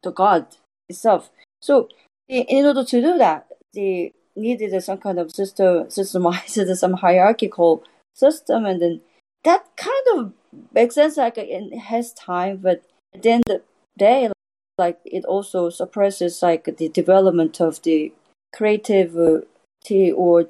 [0.02, 0.46] the God
[0.88, 1.30] itself.
[1.60, 1.88] So
[2.28, 7.84] in order to do that, they needed some kind of system, systemized some hierarchical
[8.14, 9.00] system, and then
[9.44, 10.32] that kind of
[10.72, 12.82] makes sense like in his time, but
[13.14, 13.62] at the end of the
[13.98, 14.30] day,
[14.78, 18.12] like it also suppresses like the development of the
[18.52, 20.48] creativity or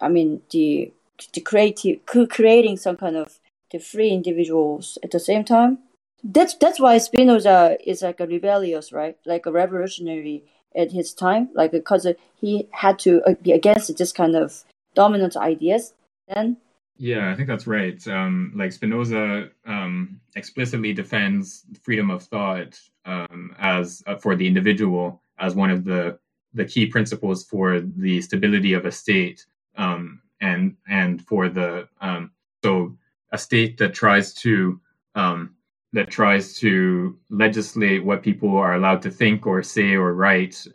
[0.00, 0.92] I mean the
[1.34, 3.38] the creative creating some kind of
[3.70, 5.78] the free individuals at the same time.
[6.22, 9.16] That's that's why Spinoza is like a rebellious, right?
[9.24, 10.44] Like a revolutionary
[10.76, 12.06] at his time, like because
[12.40, 14.64] he had to uh, be against this kind of
[14.94, 15.94] dominant ideas.
[16.28, 16.58] Then
[17.00, 18.06] yeah, I think that's right.
[18.08, 25.22] Um, like Spinoza um, explicitly defends freedom of thought um, as uh, for the individual
[25.38, 26.18] as one of the
[26.52, 29.46] the key principles for the stability of a state,
[29.78, 32.32] um, and and for the um,
[32.62, 32.94] so
[33.32, 34.78] a state that tries to
[35.14, 35.54] um,
[35.94, 40.66] that tries to legislate what people are allowed to think or say or write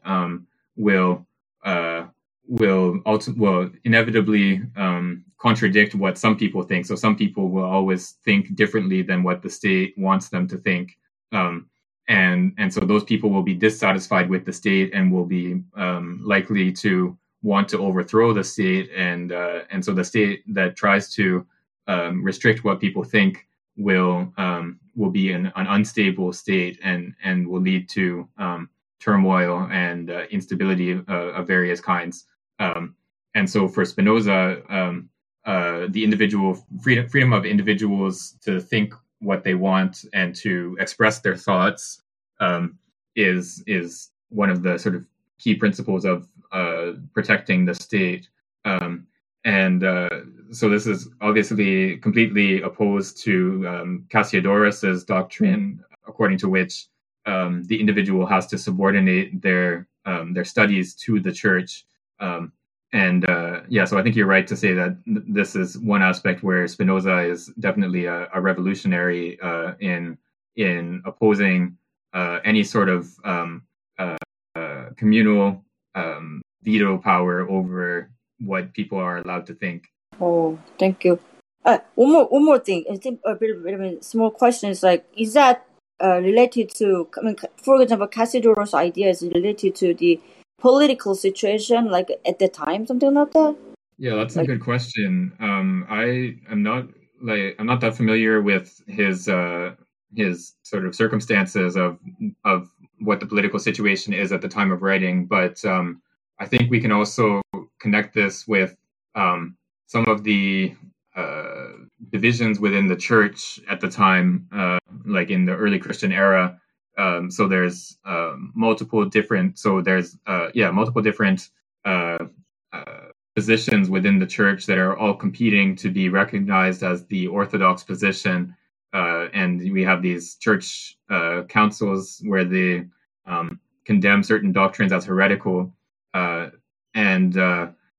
[0.76, 1.28] will
[1.64, 2.06] uh,
[2.48, 6.86] will ulti- will inevitably um, contradict what some people think.
[6.86, 10.98] So some people will always think differently than what the state wants them to think,
[11.32, 11.68] um,
[12.08, 16.22] and and so those people will be dissatisfied with the state and will be um,
[16.24, 18.90] likely to want to overthrow the state.
[18.96, 21.46] And uh, and so the state that tries to
[21.88, 27.48] um, restrict what people think will um, will be an, an unstable state and and
[27.48, 28.70] will lead to um,
[29.00, 32.26] turmoil and uh, instability uh, of various kinds.
[32.60, 32.96] Um,
[33.34, 35.10] and so for Spinoza, um,
[35.46, 41.20] uh, the individual freedom, freedom of individuals to think what they want and to express
[41.20, 42.02] their thoughts
[42.40, 42.78] um,
[43.16, 45.06] is is one of the sort of
[45.38, 48.30] key principles of uh, protecting the state.
[48.66, 49.08] Um,
[49.44, 50.10] and uh,
[50.52, 56.88] so this is obviously completely opposed to um, Cassiodorus's doctrine, according to which
[57.28, 61.86] um, the individual has to subordinate their um, their studies to the church
[62.20, 62.52] um,
[62.96, 66.02] and uh, yeah, so I think you're right to say that th- this is one
[66.02, 70.18] aspect where Spinoza is definitely a, a revolutionary uh, in
[70.56, 71.78] in opposing
[72.14, 73.64] uh, any sort of um,
[74.00, 74.16] uh,
[74.56, 78.10] uh, communal um, veto power over
[78.40, 79.88] what people are allowed to think.
[80.22, 81.20] Oh, thank you.
[81.66, 82.86] Uh, one more, one more thing.
[82.90, 85.66] I think a bit, bit of a small question is like, is that
[86.02, 87.10] related to?
[87.18, 90.22] I mean, for example, Cassiodorus' idea is related to the
[90.60, 93.56] political situation like at the time something like that?
[93.98, 95.34] Yeah that's like, a good question.
[95.40, 96.88] Um i am not
[97.22, 99.76] like i'm not that familiar with his uh
[100.16, 102.00] his sort of circumstances of
[102.44, 106.02] of what the political situation is at the time of writing but um
[106.40, 107.42] i think we can also
[107.80, 108.78] connect this with
[109.16, 110.76] um some of the
[111.16, 111.68] uh,
[112.12, 116.60] divisions within the church at the time, uh, like in the early Christian era,
[116.98, 119.60] um, so there's um, multiple different.
[119.60, 121.50] So there's uh, yeah multiple different
[121.84, 122.26] uh,
[122.74, 127.84] uh, positions within the church that are all competing to be recognized as the orthodox
[127.84, 128.56] position.
[128.94, 132.86] Uh, and we have these church uh, councils where they
[133.26, 135.76] um, condemn certain doctrines as heretical.
[136.14, 136.48] Uh,
[136.94, 137.34] and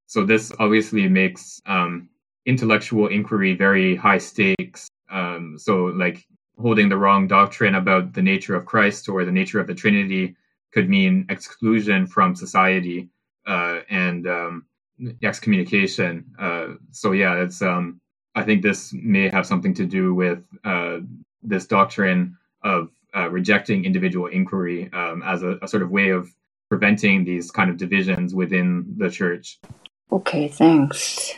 [0.06, 2.08] so this obviously makes um,
[2.46, 4.88] intellectual inquiry very high stakes.
[5.10, 6.26] Um, so like
[6.60, 10.36] holding the wrong doctrine about the nature of Christ or the nature of the Trinity
[10.72, 13.08] could mean exclusion from society
[13.46, 14.66] uh, and um,
[15.22, 16.24] excommunication.
[16.38, 18.00] Uh, so yeah, it's um,
[18.34, 20.98] I think this may have something to do with uh,
[21.42, 26.28] this doctrine of uh, rejecting individual inquiry um, as a, a, sort of way of
[26.68, 29.58] preventing these kind of divisions within the church.
[30.12, 31.36] Okay, thanks.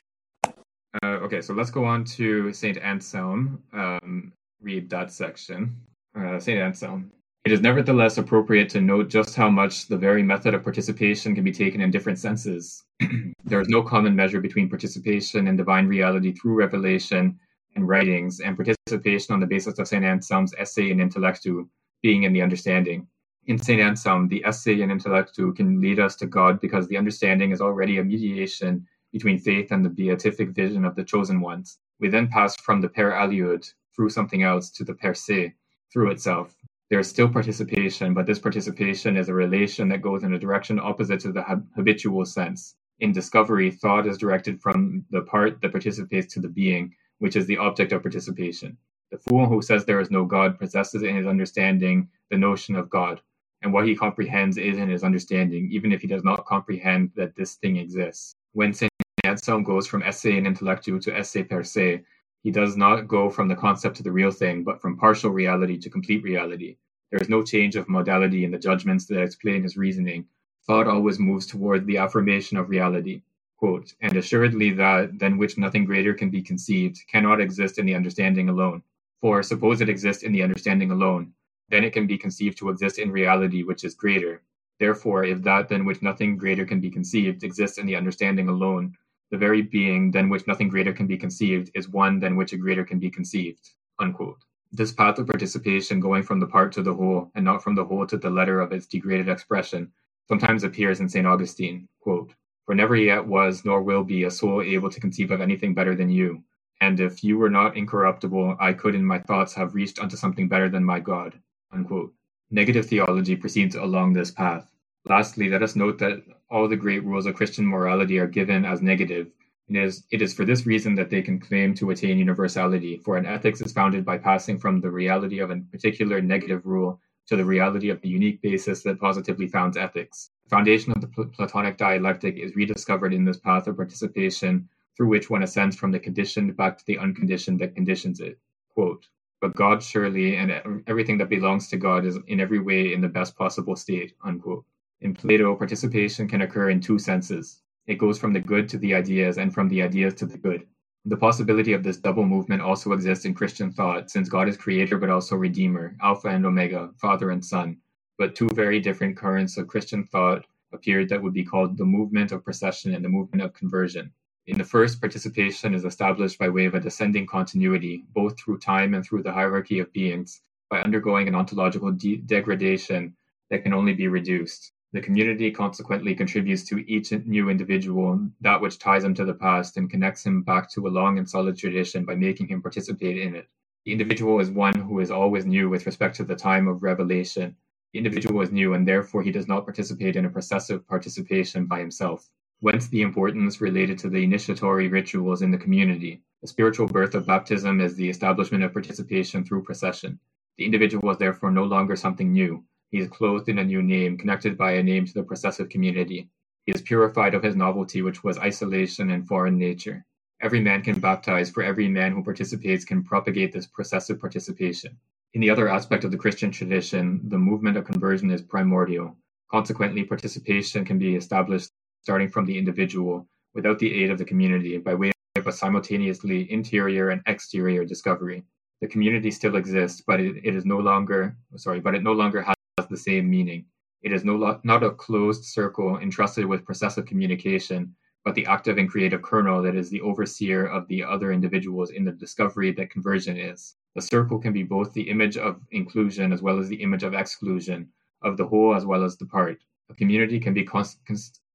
[1.03, 3.63] Uh, okay, so let's go on to Saint Anselm.
[3.73, 5.77] Um, read that section.
[6.19, 6.59] Uh, St.
[6.59, 7.13] Anselm.
[7.45, 11.45] It is nevertheless appropriate to note just how much the very method of participation can
[11.45, 12.85] be taken in different senses.
[13.45, 17.39] there is no common measure between participation in divine reality through revelation
[17.75, 20.05] and writings, and participation on the basis of St.
[20.05, 21.69] Anselm's Esse in Intellectu,
[22.03, 23.07] being in the understanding.
[23.47, 23.81] In St.
[23.81, 27.99] Anselm, the Esse in Intellectu can lead us to God because the understanding is already
[27.99, 31.79] a mediation between faith and the beatific vision of the chosen ones.
[32.01, 35.53] We then pass from the per aliud, through something else to the per se
[35.93, 36.55] through itself.
[36.89, 40.79] There is still participation, but this participation is a relation that goes in a direction
[40.79, 41.43] opposite to the
[41.75, 42.77] habitual sense.
[43.01, 47.47] In discovery, thought is directed from the part that participates to the being, which is
[47.47, 48.77] the object of participation.
[49.11, 52.89] The fool who says there is no God possesses in his understanding the notion of
[52.89, 53.21] God,
[53.63, 57.35] and what he comprehends is in his understanding, even if he does not comprehend that
[57.35, 58.33] this thing exists.
[58.53, 58.93] When St.
[59.25, 62.05] Anselm goes from esse in intellectu to esse per se,
[62.43, 65.77] he does not go from the concept to the real thing, but from partial reality
[65.79, 66.77] to complete reality.
[67.11, 70.27] There is no change of modality in the judgments that explain his reasoning.
[70.67, 73.23] Thought always moves toward the affirmation of reality.
[73.57, 77.95] Quote, and assuredly that, than which nothing greater can be conceived, cannot exist in the
[77.95, 78.83] understanding alone.
[79.21, 81.33] For suppose it exists in the understanding alone,
[81.69, 84.43] then it can be conceived to exist in reality which is greater.
[84.79, 88.97] Therefore, if that than which nothing greater can be conceived exists in the understanding alone,
[89.31, 92.57] the very being than which nothing greater can be conceived is one than which a
[92.57, 93.71] greater can be conceived.
[93.99, 94.45] Unquote.
[94.73, 97.85] This path of participation going from the part to the whole, and not from the
[97.85, 99.93] whole to the letter of its degraded expression,
[100.29, 101.27] sometimes appears in St.
[101.27, 101.89] Augustine.
[102.01, 102.35] Quote,
[102.67, 105.95] For never yet was nor will be a soul able to conceive of anything better
[105.95, 106.45] than you,
[106.81, 110.49] and if you were not incorruptible, I could in my thoughts have reached unto something
[110.49, 111.41] better than my God.
[111.73, 112.15] Unquote.
[112.51, 114.71] Negative theology proceeds along this path.
[115.09, 118.83] Lastly, let us note that all the great rules of Christian morality are given as
[118.83, 119.29] negative.
[119.69, 123.17] It is, it is for this reason that they can claim to attain universality, for
[123.17, 127.37] an ethics is founded by passing from the reality of a particular negative rule to
[127.37, 130.31] the reality of the unique basis that positively founds ethics.
[130.45, 135.31] The foundation of the Platonic dialectic is rediscovered in this path of participation through which
[135.31, 138.39] one ascends from the conditioned back to the unconditioned that conditions it.
[138.75, 139.07] Quote,
[139.41, 143.09] but God surely and everything that belongs to God is in every way in the
[143.09, 144.15] best possible state.
[144.23, 144.65] Unquote.
[145.01, 147.63] In Plato, participation can occur in two senses.
[147.87, 150.67] It goes from the good to the ideas and from the ideas to the good.
[151.05, 154.99] The possibility of this double movement also exists in Christian thought, since God is creator
[154.99, 157.77] but also redeemer, Alpha and Omega, Father and Son.
[158.19, 162.33] But two very different currents of Christian thought appeared that would be called the movement
[162.33, 164.11] of procession and the movement of conversion.
[164.49, 168.95] In the first, participation is established by way of a descending continuity, both through time
[168.95, 173.15] and through the hierarchy of beings, by undergoing an ontological de- degradation
[173.49, 174.73] that can only be reduced.
[174.91, 179.77] The community consequently contributes to each new individual that which ties him to the past
[179.77, 183.35] and connects him back to a long and solid tradition by making him participate in
[183.35, 183.49] it.
[183.85, 187.55] The individual is one who is always new with respect to the time of revelation.
[187.93, 191.81] The individual is new and therefore he does not participate in a processive participation by
[191.81, 192.31] himself.
[192.61, 196.23] Whence the importance related to the initiatory rituals in the community.
[196.41, 200.19] The spiritual birth of baptism is the establishment of participation through procession.
[200.57, 202.65] The individual is therefore no longer something new.
[202.91, 206.31] He is clothed in a new name, connected by a name to the processive community.
[206.65, 210.07] He is purified of his novelty, which was isolation and foreign nature.
[210.41, 214.97] Every man can baptize, for every man who participates can propagate this processive participation.
[215.35, 219.17] In the other aspect of the Christian tradition, the movement of conversion is primordial.
[219.51, 221.71] Consequently, participation can be established
[222.01, 226.51] starting from the individual without the aid of the community by way of a simultaneously
[226.51, 228.45] interior and exterior discovery.
[228.81, 232.41] The community still exists, but it, it is no longer sorry, but it no longer
[232.43, 232.55] has
[232.87, 233.65] the same meaning.
[234.03, 238.79] It is no lo- not a closed circle entrusted with processive communication, but the active
[238.79, 242.91] and creative kernel that is the overseer of the other individuals in the discovery that
[242.91, 243.75] conversion is.
[243.95, 247.15] The circle can be both the image of inclusion as well as the image of
[247.15, 247.89] exclusion,
[248.23, 249.65] of the whole as well as the part.
[249.91, 250.69] A community can be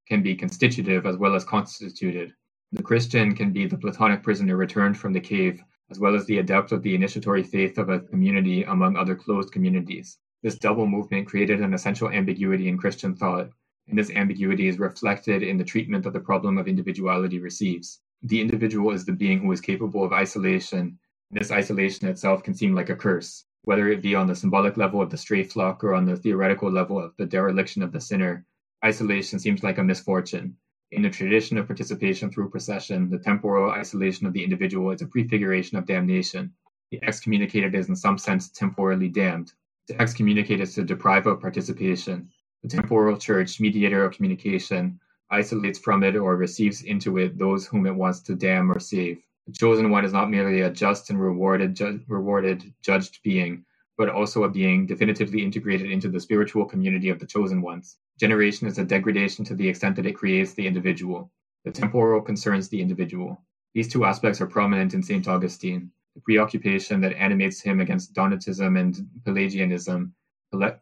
[0.07, 2.33] can be constitutive as well as constituted.
[2.73, 6.39] The Christian can be the Platonic prisoner returned from the cave, as well as the
[6.39, 10.17] adept of the initiatory faith of a community among other closed communities.
[10.43, 13.49] This double movement created an essential ambiguity in Christian thought,
[13.87, 18.01] and this ambiguity is reflected in the treatment that the problem of individuality receives.
[18.23, 20.99] The individual is the being who is capable of isolation,
[21.31, 24.75] and this isolation itself can seem like a curse, whether it be on the symbolic
[24.75, 28.01] level of the stray flock or on the theoretical level of the dereliction of the
[28.01, 28.45] sinner
[28.83, 30.57] isolation seems like a misfortune.
[30.91, 35.07] In the tradition of participation through procession, the temporal isolation of the individual is a
[35.07, 36.51] prefiguration of damnation.
[36.91, 39.53] The excommunicated is in some sense temporally damned.
[39.89, 42.31] To excommunicate is to deprive of participation.
[42.63, 47.85] The temporal church, mediator of communication, isolates from it or receives into it those whom
[47.85, 49.27] it wants to damn or save.
[49.47, 53.65] The chosen one is not merely a just and rewarded, ju- rewarded, judged being,
[53.97, 57.97] but also a being definitively integrated into the spiritual community of the chosen ones.
[58.19, 61.29] Generation is a degradation to the extent that it creates the individual.
[61.65, 63.41] The temporal concerns the individual.
[63.75, 65.27] These two aspects are prominent in St.
[65.27, 65.91] Augustine.
[66.15, 70.13] The preoccupation that animates him against Donatism and Pelagianism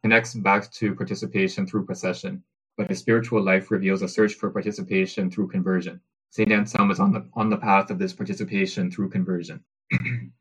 [0.01, 2.43] connects back to participation through procession,
[2.77, 6.01] but his spiritual life reveals a search for participation through conversion.
[6.31, 6.51] St.
[6.51, 9.63] Anselm is on the, on the path of this participation through conversion.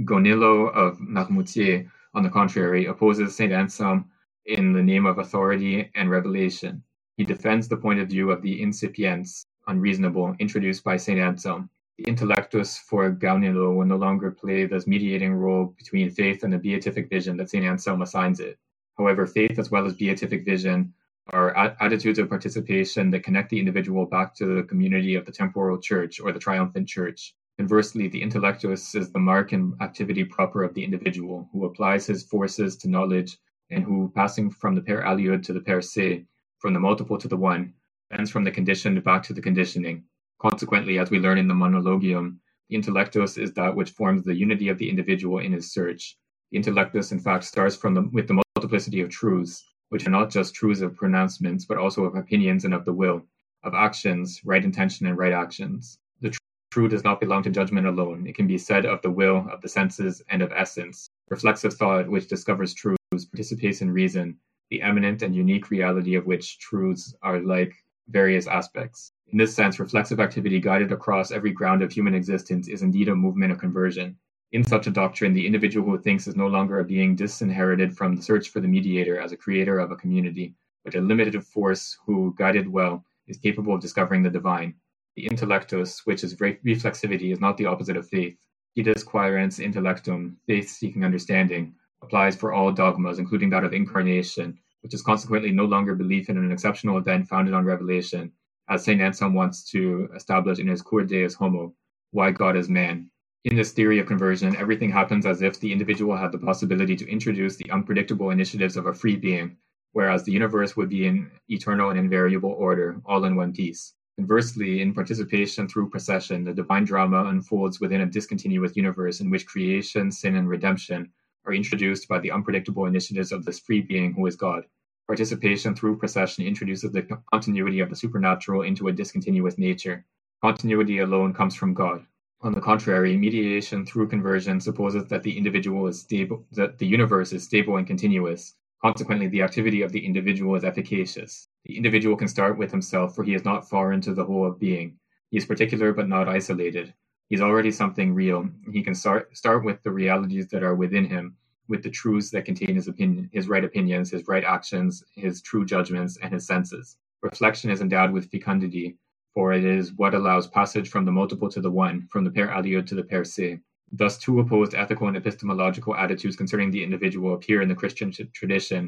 [0.00, 3.52] Gaunilo of Marmoutier on the contrary, opposes St.
[3.52, 4.10] Anselm
[4.46, 6.82] in the name of authority and revelation.
[7.16, 11.18] He defends the point of view of the insipience, unreasonable, introduced by St.
[11.18, 11.68] Anselm.
[11.98, 16.58] The intellectus for Gaunilo will no longer play this mediating role between faith and the
[16.58, 17.64] beatific vision that St.
[17.64, 18.58] Anselm assigns it.
[18.98, 20.92] However, faith as well as beatific vision
[21.30, 25.78] are attitudes of participation that connect the individual back to the community of the temporal
[25.78, 27.34] church or the triumphant church.
[27.58, 32.24] Conversely, the intellectus is the mark and activity proper of the individual, who applies his
[32.24, 33.38] forces to knowledge,
[33.70, 36.26] and who, passing from the per aliud to the per se,
[36.58, 37.72] from the multiple to the one,
[38.10, 40.02] bends from the conditioned back to the conditioning.
[40.44, 42.36] Consequently, as we learn in the Monologium,
[42.68, 46.18] the intellectus is that which forms the unity of the individual in his search.
[46.50, 50.28] The intellectus, in fact, starts from the, with the multiplicity of truths, which are not
[50.28, 53.22] just truths of pronouncements, but also of opinions and of the will,
[53.62, 55.96] of actions, right intention and right actions.
[56.20, 56.38] The tr-
[56.70, 58.26] true does not belong to judgment alone.
[58.26, 61.08] It can be said of the will, of the senses, and of essence.
[61.30, 62.98] Reflexive thought, which discovers truths,
[63.32, 64.36] participates in reason,
[64.68, 67.72] the eminent and unique reality of which truths are like
[68.08, 69.13] various aspects.
[69.34, 73.16] In this sense, reflexive activity guided across every ground of human existence is indeed a
[73.16, 74.16] movement of conversion.
[74.52, 78.14] In such a doctrine, the individual who thinks is no longer a being disinherited from
[78.14, 80.54] the search for the mediator as a creator of a community,
[80.84, 84.72] but a limited force who, guided well, is capable of discovering the divine.
[85.16, 88.38] The intellectus, which is reflexivity, is not the opposite of faith.
[88.76, 94.94] Fides quaerens intellectum, faith seeking understanding, applies for all dogmas, including that of incarnation, which
[94.94, 98.30] is consequently no longer belief in an exceptional event founded on revelation,
[98.68, 99.00] as St.
[99.00, 101.74] Anselm wants to establish in his Cur Deus Homo,
[102.12, 103.10] why God is man.
[103.44, 107.10] In this theory of conversion, everything happens as if the individual had the possibility to
[107.10, 109.56] introduce the unpredictable initiatives of a free being,
[109.92, 113.94] whereas the universe would be in eternal and invariable order, all in one piece.
[114.16, 119.46] Conversely, in participation through procession, the divine drama unfolds within a discontinuous universe in which
[119.46, 121.12] creation, sin, and redemption
[121.44, 124.64] are introduced by the unpredictable initiatives of this free being who is God.
[125.06, 130.02] Participation through procession introduces the continuity of the supernatural into a discontinuous nature.
[130.40, 132.06] Continuity alone comes from God.
[132.40, 137.34] On the contrary, mediation through conversion supposes that the individual is stable, that the universe
[137.34, 138.54] is stable and continuous.
[138.80, 141.48] Consequently, the activity of the individual is efficacious.
[141.66, 144.58] The individual can start with himself, for he is not foreign to the whole of
[144.58, 144.98] being.
[145.30, 146.94] He is particular but not isolated.
[147.28, 148.48] He is already something real.
[148.72, 151.36] He can start start with the realities that are within him,
[151.68, 155.64] with the truths that contain his opinion, his right opinions, his right actions, his true
[155.64, 156.96] judgments, and his senses.
[157.22, 158.96] Reflection is endowed with fecundity,
[159.32, 162.50] for it is what allows passage from the multiple to the one, from the per
[162.50, 163.60] alio to the per se.
[163.92, 168.24] Thus, two opposed ethical and epistemological attitudes concerning the individual appear in the Christian t-
[168.32, 168.78] tradition.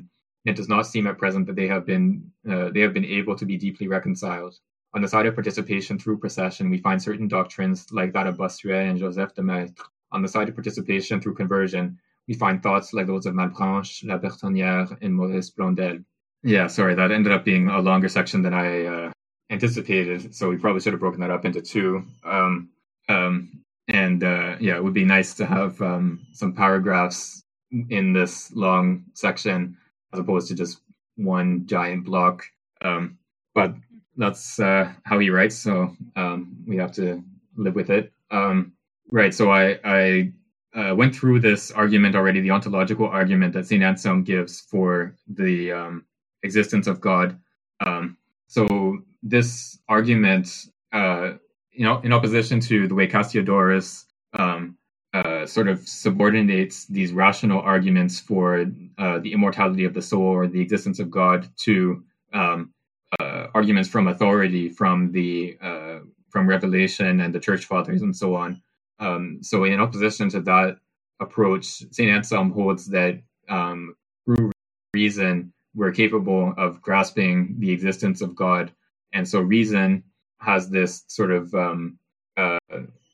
[0.45, 3.05] And it does not seem at present that they have been uh, they have been
[3.05, 4.59] able to be deeply reconciled.
[4.95, 8.89] On the side of participation through procession, we find certain doctrines like that of Bossuet
[8.89, 9.85] and Joseph de Maistre.
[10.13, 11.99] On the side of participation through conversion,
[12.29, 15.99] we find thoughts like those of Malebranche, La Bertonnière, and Maurice Blondel.
[16.43, 19.13] Yeah, sorry, that ended up being a longer section than I uh,
[19.51, 22.05] anticipated, so we probably should have broken that up into two.
[22.25, 22.71] Um,
[23.09, 27.43] um, and uh, yeah, it would be nice to have um, some paragraphs
[27.91, 29.77] in this long section
[30.13, 30.81] as opposed to just
[31.17, 32.45] one giant block.
[32.83, 33.19] Um,
[33.55, 33.75] but
[34.17, 37.23] that's uh, how he writes, so um, we have to
[37.57, 38.13] live with it.
[38.31, 38.73] Um,
[39.11, 39.33] right.
[39.33, 40.33] So I I
[40.77, 45.73] uh, went through this argument already, the ontological argument that Saint Anselm gives for the
[45.73, 46.05] um,
[46.43, 47.39] existence of God.
[47.81, 48.17] Um,
[48.47, 51.33] so this argument, uh,
[51.73, 54.05] you know, in opposition to the way Cassiodorus
[54.35, 54.77] um,
[55.15, 58.67] uh, sort of subordinates these rational arguments for
[58.99, 62.05] uh, the immortality of the soul or the existence of God to
[62.35, 62.73] um,
[63.19, 68.35] uh, arguments from authority, from the uh, from Revelation and the Church Fathers and so
[68.35, 68.61] on.
[68.99, 70.79] Um, so, in opposition to that
[71.21, 73.95] approach, Saint Anselm holds that um,
[74.25, 74.53] through
[74.95, 78.73] reason we're capable of grasping the existence of God,
[79.13, 80.03] and so reason
[80.41, 81.99] has this sort of um,
[82.37, 82.59] uh,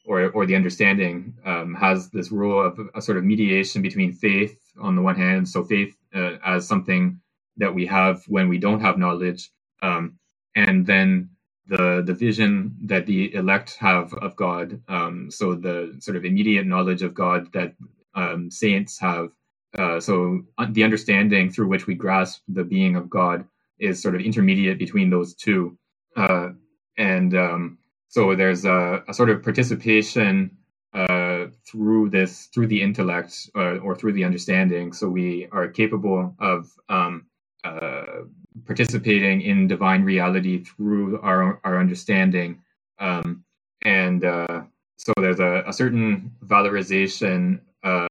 [0.07, 4.59] or or the understanding um, has this role of a sort of mediation between faith
[4.81, 7.21] on the one hand, so faith uh, as something
[7.57, 9.51] that we have when we don't have knowledge,
[9.83, 10.19] um,
[10.57, 11.29] and then
[11.67, 14.81] the the vision that the elect have of God.
[14.89, 17.75] Um, so the sort of immediate knowledge of God that
[18.15, 19.31] um, saints have.
[19.77, 23.47] Uh, so the understanding through which we grasp the being of God
[23.79, 25.79] is sort of intermediate between those two,
[26.17, 26.51] uh,
[26.99, 30.59] and um, so there's a, a, sort of participation
[30.93, 34.93] uh, through this through the intellect uh, or through the understanding.
[34.93, 37.27] So we are capable of um,
[37.65, 38.25] uh,
[38.67, 42.61] participating in divine reality through our our understanding,
[42.99, 43.45] um,
[43.83, 44.63] and uh,
[44.97, 48.07] so there's a, a certain valorization uh,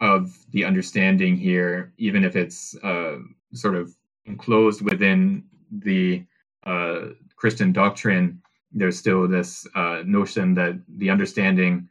[0.00, 3.16] of the understanding here, even if it's uh,
[3.52, 3.94] sort of
[4.26, 6.24] enclosed within the
[6.64, 8.40] uh, Christian doctrine.
[8.72, 11.88] There's still this uh, notion that the understanding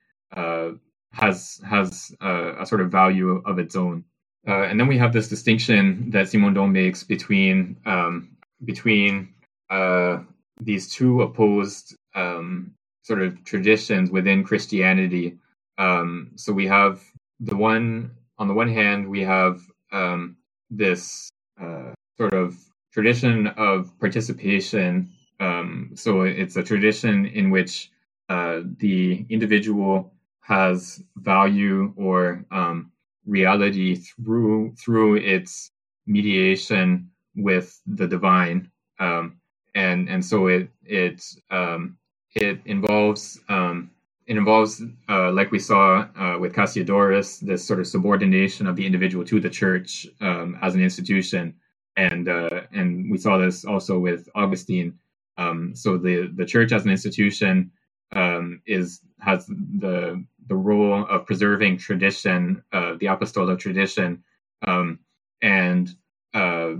[1.12, 4.03] has has a sort of value of its own.
[4.48, 9.34] Uh, and then we have this distinction that Simondon makes between um, between
[9.70, 10.20] uh,
[10.62, 12.72] these two opposed um,
[13.02, 15.38] sort of traditions within Christianity.
[15.78, 17.02] Um, so we have
[17.39, 20.38] the one on the one hand we have um,
[20.70, 21.30] this
[21.60, 22.56] uh, sort of
[22.93, 25.10] tradition of participation.
[25.39, 27.91] Um, so it's a tradition in which
[28.30, 32.91] uh, the individual has value or um,
[33.26, 35.71] reality through through its
[36.07, 38.69] mediation with the divine,
[38.99, 39.38] um,
[39.76, 41.97] and and so it it um,
[42.36, 43.91] it involves um,
[44.28, 48.86] it involves uh, like we saw uh, with Cassiodorus this sort of subordination of the
[48.86, 51.55] individual to the church um, as an institution,
[51.97, 54.97] and uh, and we saw this also with Augustine.
[55.38, 57.71] Um, so the the church as an institution
[58.15, 64.24] um, is has the the role of preserving tradition, uh, the apostolic tradition,
[64.66, 65.00] um,
[65.41, 65.89] and
[66.34, 66.74] uh,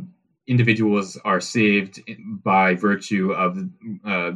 [0.48, 2.02] individuals are saved
[2.44, 3.58] by virtue of
[4.06, 4.32] uh,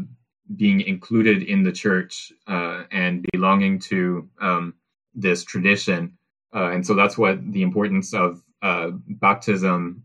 [0.55, 4.73] being included in the church uh, and belonging to um,
[5.13, 6.17] this tradition.
[6.55, 10.03] Uh, and so that's what the importance of uh, baptism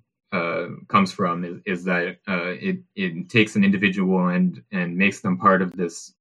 [0.88, 5.62] comes from is, is that it, it takes an individual and, and makes them part
[5.62, 6.12] of this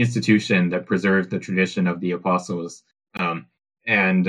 [0.00, 2.82] institution that preserves the tradition of the apostles.
[3.14, 3.46] Um,
[3.86, 4.24] and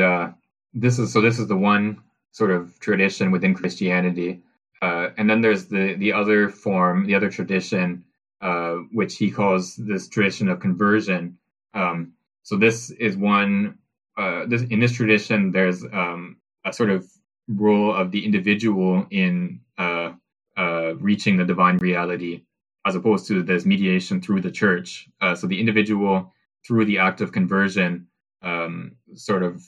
[0.74, 4.42] this is so this is the one sort of tradition within Christianity.
[4.82, 8.06] and then there's the, the other form, the other tradition
[8.42, 11.38] uh, which he calls this tradition of conversion.
[11.76, 13.78] Um, so this is one.
[14.18, 17.08] Uh, this in this tradition, there's um, a sort of
[17.48, 20.14] role of the individual in uh,
[20.58, 22.42] uh reaching the divine reality,
[22.86, 25.08] as opposed to this mediation through the church.
[25.22, 26.34] Uh, so the individual,
[26.66, 28.08] through the act of conversion,
[28.42, 29.62] um, sort of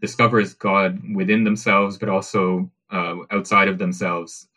[0.00, 2.70] discovers God within themselves, but also
[3.32, 4.48] outside of themselves.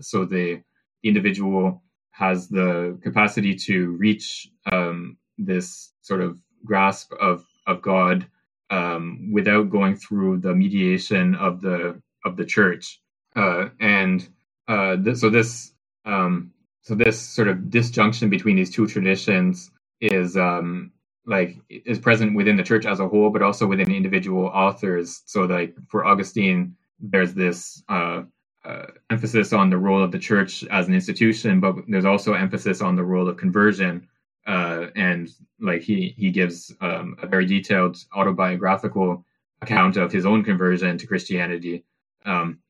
[0.00, 0.60] so the,
[1.02, 8.26] the individual has the capacity to reach um, this sort of grasp of of God
[8.70, 13.00] um, without going through the mediation of the of the church.
[13.34, 14.28] Uh, and
[14.66, 15.72] uh, th- so this
[16.04, 16.52] um,
[16.86, 20.92] so this sort of disjunction between these two traditions is um,
[21.26, 25.20] like is present within the church as a whole, but also within individual authors.
[25.26, 28.22] So like for Augustine, there's this uh,
[28.64, 32.80] uh, emphasis on the role of the church as an institution, but there's also emphasis
[32.80, 34.06] on the role of conversion.
[34.46, 35.28] Uh, and
[35.60, 39.24] like he he gives um, a very detailed autobiographical
[39.60, 41.82] account of his own conversion to Christianity,
[42.24, 42.60] um,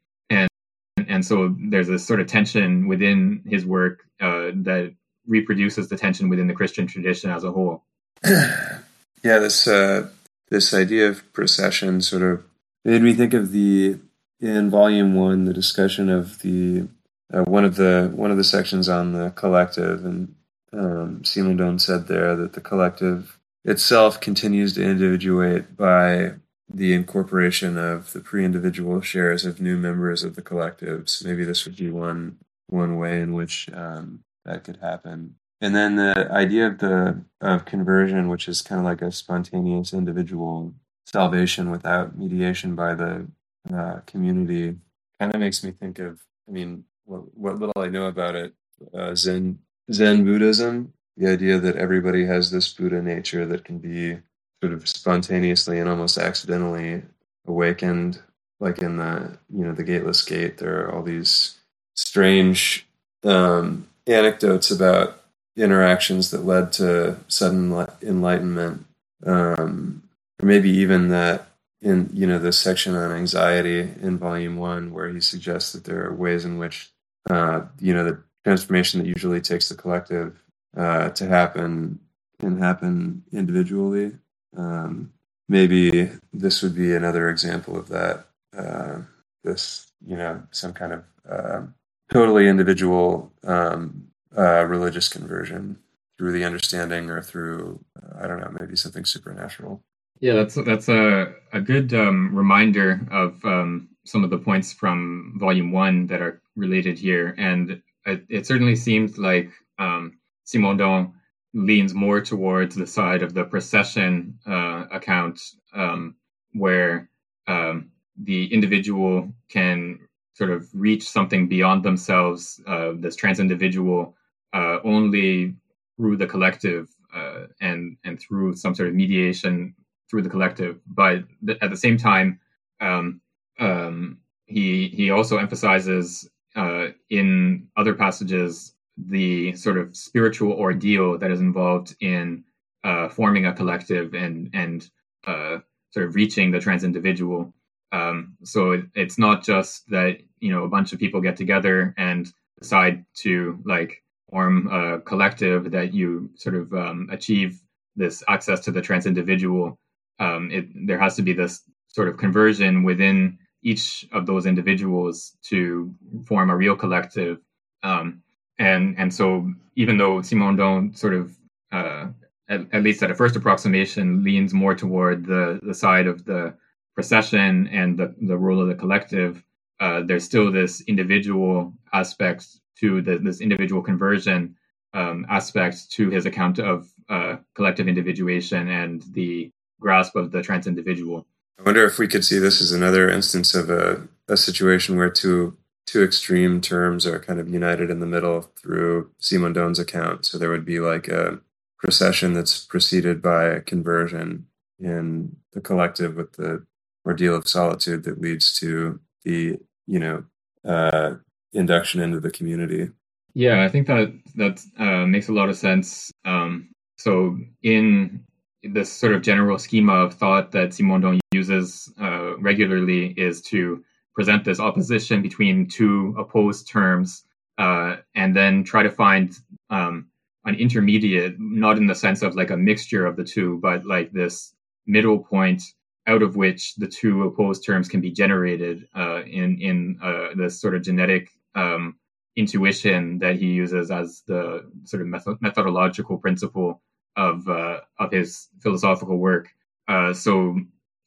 [1.17, 4.95] and so there's a sort of tension within his work uh, that
[5.27, 7.85] reproduces the tension within the Christian tradition as a whole.
[8.25, 10.11] yeah, this uh,
[10.51, 12.45] this idea of procession sort of
[12.85, 13.99] made me think of the
[14.41, 16.87] in volume one the discussion of the
[17.33, 20.35] uh, one of the one of the sections on the collective, and
[20.75, 26.35] um, Simondon said there that the collective itself continues to individuate by
[26.69, 31.25] the incorporation of the pre-individual shares of new members of the collectives.
[31.25, 32.39] Maybe this would be one
[32.69, 35.37] one way in which um, that could happen.
[35.61, 39.93] And then the idea of the of conversion, which is kind of like a spontaneous
[39.93, 40.75] individual
[41.07, 43.27] salvation without mediation by the
[43.73, 44.77] uh, community
[45.19, 48.55] kind of makes me think of, I mean, what, what little I know about it,
[48.93, 49.61] uh, Zen
[49.91, 54.19] Zen Buddhism, the idea that everybody has this Buddha nature that can be
[54.67, 57.03] sort of spontaneously and almost accidentally
[57.47, 58.21] awakened,
[58.59, 60.59] like in the you know the Gateless Gate.
[60.59, 61.59] There are all these
[61.95, 62.87] strange
[63.23, 65.23] um, anecdotes about
[65.57, 68.85] interactions that led to sudden enlightenment,
[69.25, 70.03] um,
[70.43, 71.47] or maybe even that
[71.81, 76.05] in you know the section on anxiety in volume one where he suggests that there
[76.07, 76.91] are ways in which
[77.31, 80.43] uh, you know the transformation that usually takes the collective
[80.77, 82.01] uh, to happen
[82.41, 84.13] can happen individually
[84.57, 85.13] um,
[85.49, 88.27] maybe this would be another example of that
[88.57, 88.99] uh,
[89.45, 91.63] this you know some kind of uh,
[92.11, 95.79] totally individual um, uh, religious conversion
[96.19, 99.83] through the understanding or through uh, i don't know maybe something supernatural.
[100.21, 105.35] Yeah, that's that's a a good um, reminder of um, some of the points from
[105.37, 111.13] Volume One that are related here, and it, it certainly seems like um, Simondon
[111.57, 115.41] leans more towards the side of the procession uh, account,
[115.75, 116.15] um,
[116.53, 117.09] where
[117.49, 117.91] um,
[118.25, 119.99] the individual can
[120.35, 124.15] sort of reach something beyond themselves, uh, this trans individual,
[124.53, 125.55] uh, only
[125.97, 129.75] through the collective uh, and and through some sort of mediation
[130.11, 130.79] through the collective.
[130.87, 132.39] But th- at the same time,
[132.83, 133.23] um,
[133.59, 141.31] um, he he also emphasizes uh, in other passages the sort of spiritual ordeal that
[141.31, 142.45] is involved in
[142.85, 144.91] uh, forming a collective and and
[145.27, 145.59] uh,
[145.91, 147.53] sort of reaching the trans individual.
[147.93, 151.95] Um, so it, it's not just that you know a bunch of people get together
[151.99, 157.61] and decide to like form a collective that you sort of um, achieve
[157.95, 159.79] this access to the trans individual
[160.19, 165.37] um, it, there has to be this sort of conversion within each of those individuals
[165.43, 165.95] to
[166.27, 167.39] form a real collective.
[167.83, 168.23] Um,
[168.59, 171.37] and and so even though Simondon sort of
[171.73, 172.07] uh,
[172.49, 176.55] at, at, least at a first approximation leans more toward the the side of the
[176.95, 179.45] procession and the, the role of the collective,
[179.81, 184.57] uh, there's still this individual aspect to the, this individual conversion
[184.95, 190.67] um, aspect to his account of uh, collective individuation and the grasp of the trans
[190.67, 191.27] individual.
[191.59, 195.11] I wonder if we could see this as another instance of a, a situation where
[195.11, 195.57] two
[195.87, 200.27] two extreme terms are kind of united in the middle through Simondon's account.
[200.27, 201.41] So there would be like a
[201.79, 204.47] procession that's preceded by a conversion
[204.79, 206.67] in the collective with the
[207.07, 210.25] ordeal of solitude that leads to the you know
[210.65, 211.15] uh,
[211.53, 212.91] induction into the community.
[213.35, 216.11] Yeah, I think that that uh, makes a lot of sense.
[216.25, 218.25] Um, so in
[218.63, 223.85] this sort of general schema of thought that Simondon uses uh, regularly is to
[224.17, 227.25] present this opposition between two opposed terms
[227.59, 229.39] uh, and then try to find
[229.71, 230.09] um,
[230.47, 234.11] an intermediate, not in the sense of like a mixture of the two, but like
[234.13, 234.55] this
[234.87, 235.63] middle point
[236.07, 240.61] out of which the two opposed terms can be generated uh, in in uh, this
[240.61, 241.97] sort of genetic um,
[242.37, 246.81] intuition that he uses as the sort of method- methodological principle
[247.17, 249.49] of uh, of his philosophical work.
[249.89, 250.59] Uh, so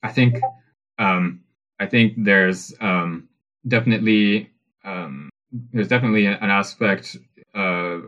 [0.03, 0.39] I think
[0.97, 1.41] um,
[1.79, 3.29] I think there's um,
[3.67, 4.51] definitely
[4.83, 5.29] um,
[5.71, 7.17] there's definitely an aspect
[7.55, 7.99] uh,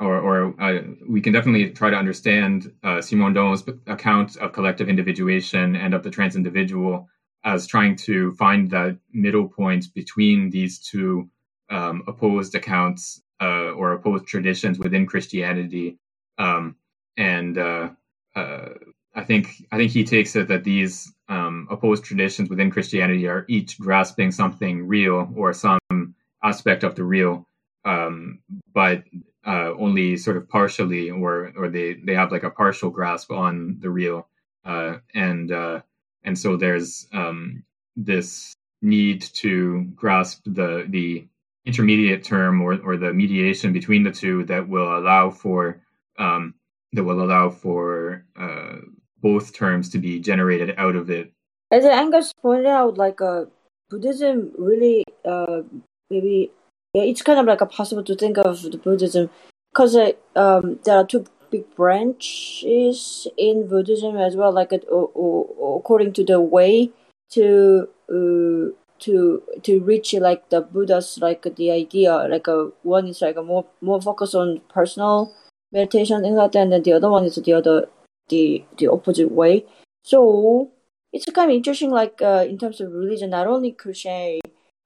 [0.00, 5.76] or, or uh, we can definitely try to understand uh, Simondon's account of collective individuation
[5.76, 7.08] and of the trans individual
[7.44, 11.28] as trying to find that middle point between these two
[11.70, 15.98] um, opposed accounts uh, or opposed traditions within Christianity.
[16.38, 16.76] Um,
[17.16, 17.90] and uh,
[18.34, 18.68] uh,
[19.14, 23.44] I think I think he takes it that these um, opposed traditions within Christianity are
[23.48, 27.46] each grasping something real or some aspect of the real,
[27.84, 28.40] um,
[28.72, 29.04] but
[29.46, 33.78] uh, only sort of partially, or or they they have like a partial grasp on
[33.80, 34.28] the real,
[34.64, 35.80] uh, and uh,
[36.24, 37.64] and so there's um,
[37.96, 41.26] this need to grasp the the
[41.64, 45.80] intermediate term or or the mediation between the two that will allow for
[46.18, 46.54] um,
[46.92, 48.76] that will allow for uh,
[49.20, 51.32] both terms to be generated out of it.
[51.70, 53.44] As Angus pointed out, like uh,
[53.88, 55.62] Buddhism really uh,
[56.10, 56.50] maybe
[56.94, 59.30] yeah, it's kind of like a possible to think of the Buddhism
[59.72, 64.52] because uh, um, there are two big branches in Buddhism as well.
[64.52, 66.90] Like according to the way
[67.30, 72.14] to uh, to to reach like the Buddha's like the idea.
[72.28, 75.32] Like a uh, one is like a more more focus on personal
[75.72, 77.88] meditation things like that, and then the other one is the other
[78.30, 79.66] the the opposite way.
[80.02, 80.70] So
[81.12, 81.90] it's kind of interesting.
[81.90, 84.40] Like uh, in terms of religion, not only Christianity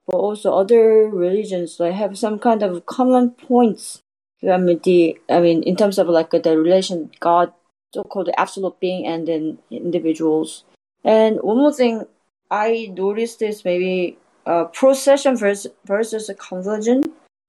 [0.06, 4.00] but also other religions like have some kind of common points.
[4.42, 7.52] I mean the I mean in terms of like the relation God,
[7.94, 10.64] so-called absolute being, and then individuals.
[11.02, 12.04] And one more thing
[12.50, 17.04] I noticed is maybe uh, procession versus versus conversion.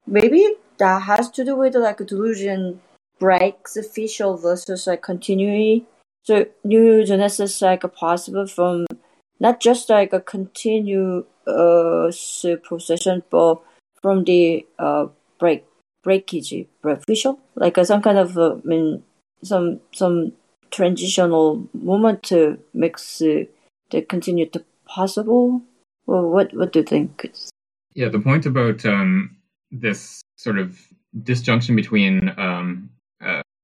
[0.08, 2.80] Maybe that has to do with like a Deleuzian
[3.20, 5.86] breaks official versus like continuity.
[6.24, 8.86] So new genesis like possible from
[9.40, 11.26] not just like a continuous
[12.64, 13.62] procession, but
[14.02, 15.08] from the uh,
[15.40, 15.66] break
[16.04, 16.54] breakage
[16.84, 19.04] official, like uh, some kind of uh, I mean
[19.44, 20.34] some some
[20.72, 23.46] transitional moment to makes uh,
[23.92, 25.62] the continue to possible.
[26.06, 27.32] Well, what what do you think?
[27.94, 29.38] Yeah, the point about um,
[29.72, 30.80] this sort of
[31.24, 32.95] disjunction between um, uh,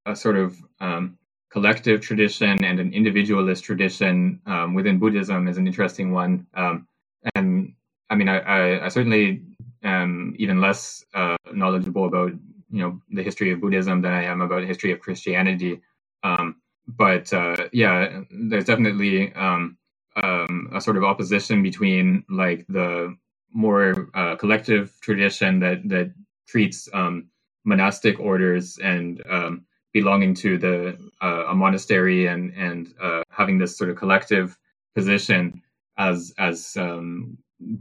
[0.05, 1.17] a sort of um,
[1.51, 6.47] collective tradition and an individualist tradition um, within Buddhism is an interesting one.
[6.53, 6.87] Um,
[7.35, 7.73] and
[8.09, 9.43] I mean, I, I, I certainly
[9.83, 12.31] am even less uh, knowledgeable about
[12.71, 15.81] you know the history of Buddhism than I am about the history of Christianity.
[16.23, 16.57] Um,
[16.87, 19.77] but uh, yeah, there's definitely um,
[20.21, 23.15] um, a sort of opposition between like the
[23.53, 26.13] more uh, collective tradition that that
[26.47, 26.89] treats
[27.65, 33.77] monastic orders and um, belonging to the uh, a monastery and and uh, having this
[33.77, 34.57] sort of collective
[34.95, 35.61] position
[35.97, 37.37] as as um,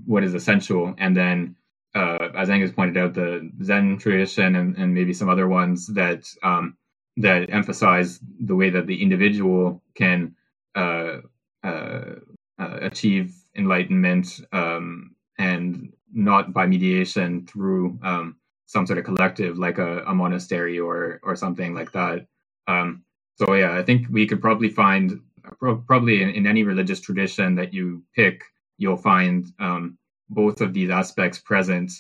[0.06, 1.56] what is essential, and then
[1.94, 6.24] uh, as Angus pointed out, the Zen tradition and, and maybe some other ones that
[6.42, 6.76] um,
[7.16, 10.34] that emphasize the way that the individual can
[10.74, 11.18] uh,
[11.64, 12.14] uh,
[12.58, 18.36] uh, achieve enlightenment um, and not by mediation through um,
[18.70, 22.26] some sort of collective like a, a monastery or or something like that.
[22.68, 23.02] Um,
[23.34, 25.20] so yeah, I think we could probably find
[25.58, 28.44] probably in, in, any religious tradition that you pick,
[28.78, 29.98] you'll find um,
[30.28, 31.90] both of these aspects present,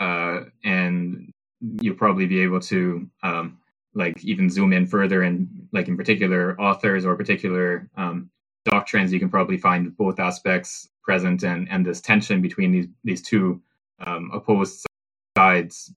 [0.00, 1.32] uh, and
[1.80, 3.56] you'll probably be able to um,
[3.94, 8.28] like even zoom in further and like in particular authors or particular um,
[8.66, 13.22] doctrines, you can probably find both aspects present and and this tension between these these
[13.22, 13.62] two
[14.06, 14.87] um, opposed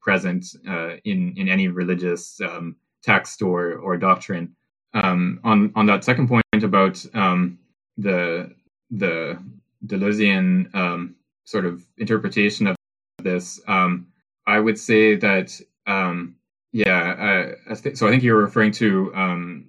[0.01, 4.55] present uh, in in any religious um, text or or doctrine.
[4.93, 7.59] Um, on on that second point about um,
[7.97, 8.53] the
[8.89, 9.37] the
[9.85, 11.15] Deleuzian um,
[11.45, 12.75] sort of interpretation of
[13.23, 14.07] this, um,
[14.47, 16.35] I would say that um,
[16.73, 17.01] yeah.
[17.27, 19.11] Uh, I th- so I think you're referring to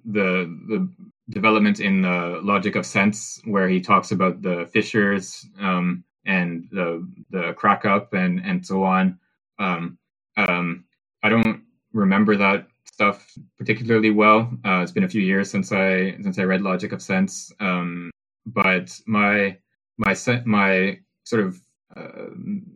[0.05, 0.29] the
[0.67, 0.89] the
[1.29, 5.45] development in the logic of sense, where he talks about the fissures
[6.25, 9.19] and the the crack up and and so on.
[9.59, 9.97] Um,
[10.37, 10.85] um,
[11.21, 11.63] I don't
[11.93, 14.51] remember that stuff particularly well.
[14.65, 18.11] Uh, it's been a few years since I since I read Logic of Sense, um,
[18.45, 19.57] but my
[19.97, 20.15] my
[20.45, 21.61] my sort of
[21.95, 22.29] uh,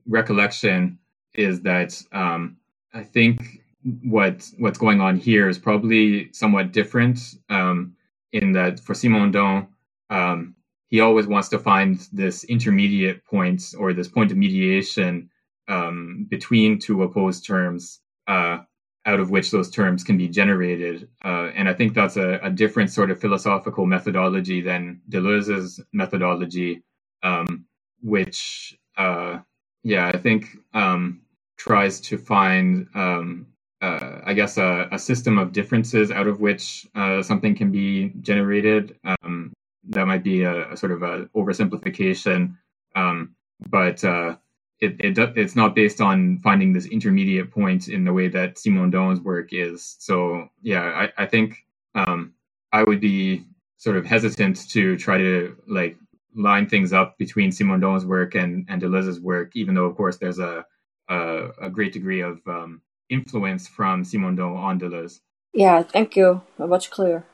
[0.08, 1.00] recollection
[1.34, 2.58] is that um,
[2.94, 3.62] I think
[4.04, 7.96] what what's going on here is probably somewhat different um,
[8.34, 9.68] in that for Simondon,
[10.10, 10.56] um,
[10.90, 15.30] he always wants to find this intermediate point or this point of mediation
[15.68, 18.60] um, between two opposed terms, uh,
[19.06, 21.08] out of which those terms can be generated.
[21.24, 26.84] Uh, and I think that's a, a, different sort of philosophical methodology than Deleuze's methodology,
[27.24, 27.66] um,
[28.02, 29.40] which, uh,
[29.84, 31.22] yeah, I think um,
[31.58, 33.48] tries to find um,
[33.82, 38.12] uh, I guess, a, a, system of differences out of which uh, something can be
[38.22, 38.98] generated.
[39.04, 39.54] Um,
[39.90, 41.00] that might be a, a, sort of
[41.36, 42.56] oversimplification,
[42.96, 43.36] um,
[43.70, 44.38] but uh,
[44.80, 49.22] it, it it's not based on finding this intermediate point in the way that Simondon's
[49.22, 49.96] work is.
[50.00, 52.34] So yeah, I, I think um,
[52.72, 53.46] I would be
[53.78, 55.98] sort of hesitant to try to like
[56.36, 60.40] line things up between Simondon's work and and Deleuze's work, even though of course there's
[60.40, 60.66] a
[61.10, 65.20] a, a great degree of um, influence from Simondon on Deleuze.
[65.54, 66.42] Yeah, thank you.
[66.60, 67.26] Much clearer.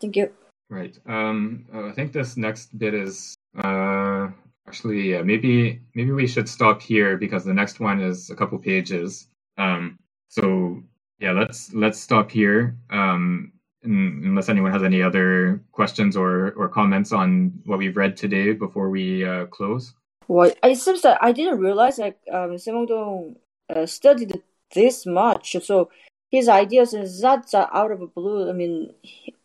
[0.00, 0.32] Thank you.
[0.68, 0.98] Right.
[1.06, 4.28] Um, I think this next bit is uh,
[4.68, 8.58] actually yeah, maybe maybe we should stop here because the next one is a couple
[8.58, 9.28] pages.
[9.58, 9.98] Um,
[10.28, 10.82] so
[11.18, 12.76] yeah, let's let's stop here.
[12.90, 13.52] Um,
[13.82, 18.90] unless anyone has any other questions or or comments on what we've read today before
[18.90, 19.94] we uh, close.
[20.28, 23.36] Well, it seems that I didn't realize that um, Simondon
[23.74, 24.42] uh, studied
[24.74, 25.56] this much.
[25.62, 25.88] So
[26.32, 28.50] his ideas is not out of the blue.
[28.50, 28.92] I mean,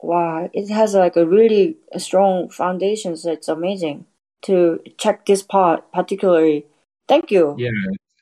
[0.02, 3.16] wow, it has like a really strong foundation.
[3.16, 4.08] So it's amazing
[4.44, 6.66] to check this part particularly.
[7.08, 7.56] Thank you.
[7.58, 7.70] Yeah,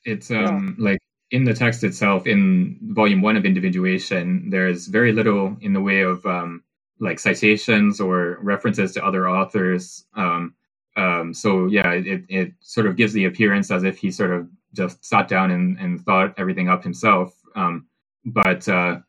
[0.06, 0.92] it's um yeah.
[0.92, 1.00] like
[1.32, 4.50] in the text itself in volume one of individuation.
[4.50, 6.64] There's very little in the way of um
[7.00, 10.06] like citations or references to other authors.
[10.16, 10.54] Um,
[10.98, 14.50] um, so yeah, it, it sort of gives the appearance as if he sort of
[14.74, 17.34] just sat down and, and thought everything up himself.
[17.56, 17.88] Um,
[18.26, 19.00] but uh,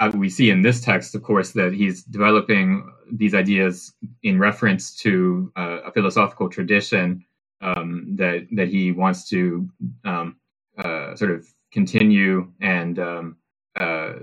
[0.00, 4.96] um, we see in this text, of course, that he's developing these ideas in reference
[4.96, 7.24] to uh, a philosophical tradition
[7.62, 9.68] um, that that he wants to
[10.04, 10.36] um,
[10.78, 13.36] uh, sort of continue and um,
[13.78, 14.14] uh,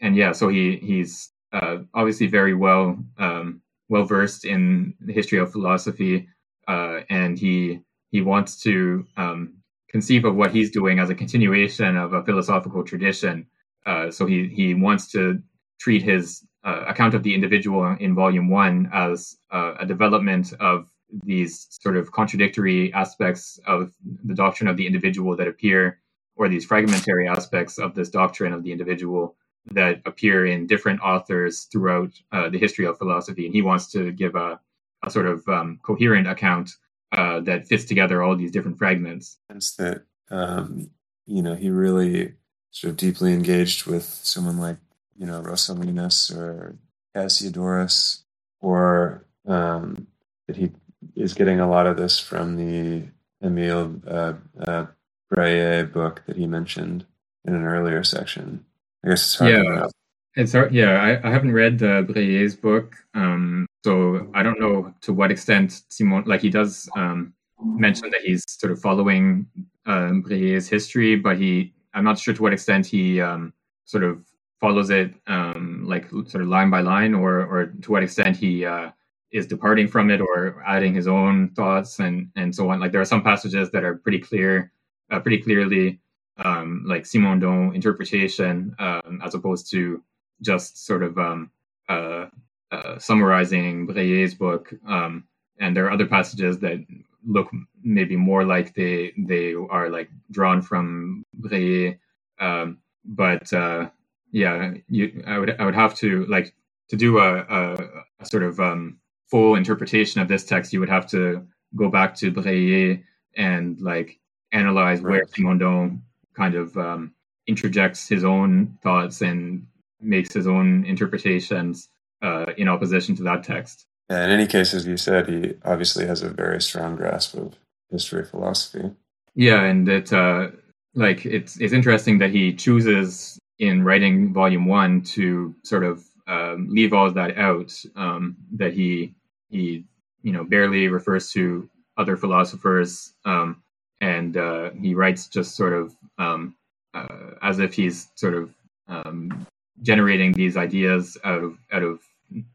[0.00, 5.38] and yeah, so he he's uh, obviously very well um, well versed in the history
[5.38, 6.28] of philosophy,
[6.68, 7.80] uh, and he
[8.10, 9.54] he wants to um,
[9.90, 13.46] conceive of what he's doing as a continuation of a philosophical tradition.
[13.86, 15.42] Uh, so he he wants to
[15.78, 20.86] treat his uh, account of the individual in volume one as uh, a development of
[21.24, 23.92] these sort of contradictory aspects of
[24.24, 26.00] the doctrine of the individual that appear,
[26.36, 29.36] or these fragmentary aspects of this doctrine of the individual
[29.72, 33.46] that appear in different authors throughout uh, the history of philosophy.
[33.46, 34.58] And he wants to give a,
[35.04, 36.70] a sort of um, coherent account
[37.12, 39.38] uh, that fits together all these different fragments.
[39.78, 40.90] That um,
[41.26, 42.34] you know he really
[42.72, 44.78] sort of deeply engaged with someone like
[45.16, 46.76] you know Roscelinus or
[47.14, 48.22] Cassiodorus,
[48.60, 50.08] or um,
[50.48, 50.72] that he
[51.14, 53.06] is getting a lot of this from the
[53.44, 54.86] Emile uh, uh,
[55.32, 57.06] Bréhier book that he mentioned
[57.44, 58.64] in an earlier section.
[59.04, 59.86] I guess it's hard yeah.
[60.34, 60.92] It's hard, yeah.
[60.92, 65.82] I, I haven't read uh, Bréhier's book, um, so I don't know to what extent
[65.90, 69.46] Simon, like he does um, mention that he's sort of following
[69.84, 73.52] um, Bréhier's history, but he, I'm not sure to what extent he um,
[73.84, 74.24] sort of
[74.60, 78.64] follows it um, like sort of line by line, or or to what extent he
[78.64, 78.90] uh,
[79.32, 82.80] is departing from it or adding his own thoughts and and so on.
[82.80, 84.72] Like there are some passages that are pretty clear,
[85.10, 86.00] uh, pretty clearly
[86.38, 90.02] um, like Simondon interpretation, um, as opposed to
[90.40, 91.50] just sort of um,
[91.88, 92.26] uh,
[92.70, 94.72] uh, summarizing Bréhier's book.
[94.86, 95.24] Um,
[95.58, 96.84] and there are other passages that
[97.26, 97.48] look
[97.82, 101.98] maybe more like they they are like drawn from Bréhier.
[102.40, 103.90] Um, but uh,
[104.30, 106.54] yeah, you, I would I would have to like
[106.88, 108.98] to do a, a, a sort of um,
[109.30, 110.72] full interpretation of this text.
[110.72, 113.02] You would have to go back to Bréhier
[113.36, 114.18] and like
[114.52, 115.12] analyze right.
[115.12, 116.00] where Simondon
[116.34, 117.14] kind of um,
[117.46, 119.66] interjects his own thoughts and
[120.00, 121.88] makes his own interpretations
[122.22, 123.86] uh, in opposition to that text.
[124.10, 127.54] In any case, as you said, he obviously has a very strong grasp of
[127.90, 128.90] history philosophy.
[129.34, 130.50] Yeah, and it uh,
[130.94, 136.68] like it's it's interesting that he chooses in writing volume one to sort of um,
[136.70, 137.72] leave all of that out.
[137.96, 139.14] Um, that he
[139.50, 139.84] he
[140.22, 143.62] you know barely refers to other philosophers, um,
[144.00, 146.54] and uh, he writes just sort of um,
[146.94, 148.54] uh, as if he's sort of
[148.88, 149.46] um,
[149.82, 152.00] generating these ideas out of out of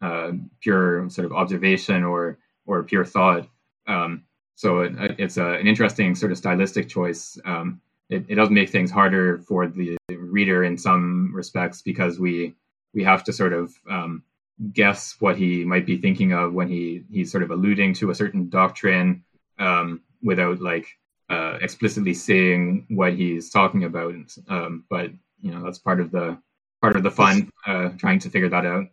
[0.02, 0.32] uh,
[0.62, 3.48] pure sort of observation or or pure thought.
[3.88, 4.24] Um,
[4.56, 7.40] so it, it's a, an interesting sort of stylistic choice.
[7.46, 12.56] Um, it, it does make things harder for the reader in some respects because we
[12.94, 14.24] we have to sort of um,
[14.74, 18.16] guess what he might be thinking of when he he's sort of alluding to a
[18.16, 19.24] certain doctrine
[19.60, 20.88] um, without like
[21.30, 24.14] uh, explicitly saying what he's talking about.
[24.48, 26.38] Um, but you know that's part of the
[26.82, 28.86] part of the fun uh, trying to figure that out.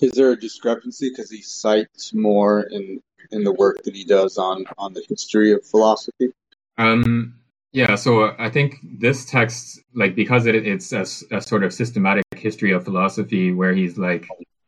[0.00, 3.02] Is there a discrepancy because he cites more in
[3.32, 6.30] in the work that he does on on the history of philosophy?
[6.78, 7.34] Um,
[7.72, 12.24] yeah, so I think this text, like because it, it's a, a sort of systematic
[12.34, 14.26] history of philosophy, where he's like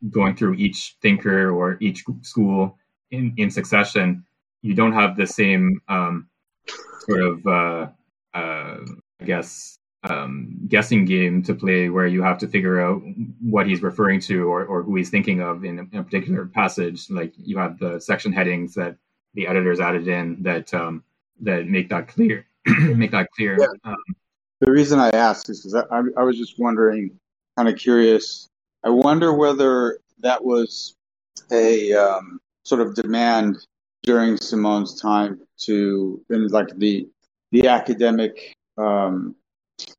[0.09, 2.77] going through each thinker or each school
[3.11, 4.25] in in succession,
[4.61, 6.29] you don't have the same um,
[7.07, 7.87] sort of uh,
[8.33, 8.77] uh,
[9.19, 13.01] I guess um, guessing game to play where you have to figure out
[13.41, 16.45] what he's referring to or, or who he's thinking of in a, in a particular
[16.45, 17.09] passage.
[17.09, 18.97] Like you have the section headings that
[19.33, 21.03] the editors added in that um,
[21.41, 22.45] that make that clear.
[22.65, 23.57] make that clear.
[23.59, 23.67] Yeah.
[23.83, 23.95] Um,
[24.59, 27.11] the reason I asked is because I, I was just wondering,
[27.57, 28.47] kind of curious.
[28.83, 30.95] I wonder whether that was
[31.51, 33.65] a um, sort of demand
[34.03, 37.07] during Simone's time to, in like the
[37.51, 39.35] the academic um,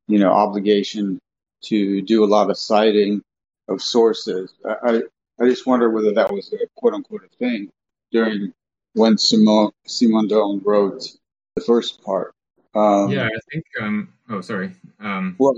[0.09, 1.19] you know, obligation
[1.65, 3.23] to do a lot of citing
[3.69, 4.52] of sources.
[4.65, 5.02] I,
[5.40, 7.70] I just wonder whether that was a quote unquote a thing
[8.12, 8.52] during
[8.93, 11.16] when Simon Simondon wrote
[11.56, 12.35] the first part.
[12.74, 13.65] Um, yeah, I think.
[13.81, 14.74] Um, oh, sorry.
[15.01, 15.55] Um, well,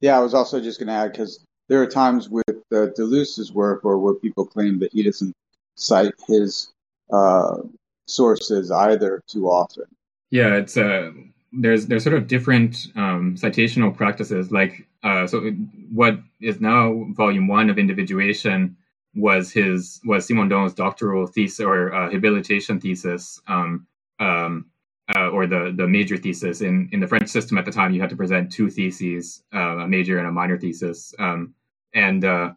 [0.00, 3.52] yeah, I was also just going to add because there are times with uh, Deleuze's
[3.52, 5.34] work or where people claim that he doesn't
[5.76, 6.72] cite his
[7.12, 7.58] uh,
[8.06, 9.84] sources either too often.
[10.30, 11.12] Yeah, it's uh,
[11.60, 14.52] there's there's sort of different um, citational practices.
[14.52, 15.50] Like uh, so,
[15.92, 18.76] what is now volume one of individuation
[19.14, 23.86] was his was Simondon's doctoral thesis or uh, habilitation thesis, um,
[24.20, 24.66] um,
[25.14, 26.60] uh, or the the major thesis.
[26.60, 29.78] In in the French system at the time, you had to present two theses, uh,
[29.78, 31.54] a major and a minor thesis, um,
[31.94, 32.52] and uh,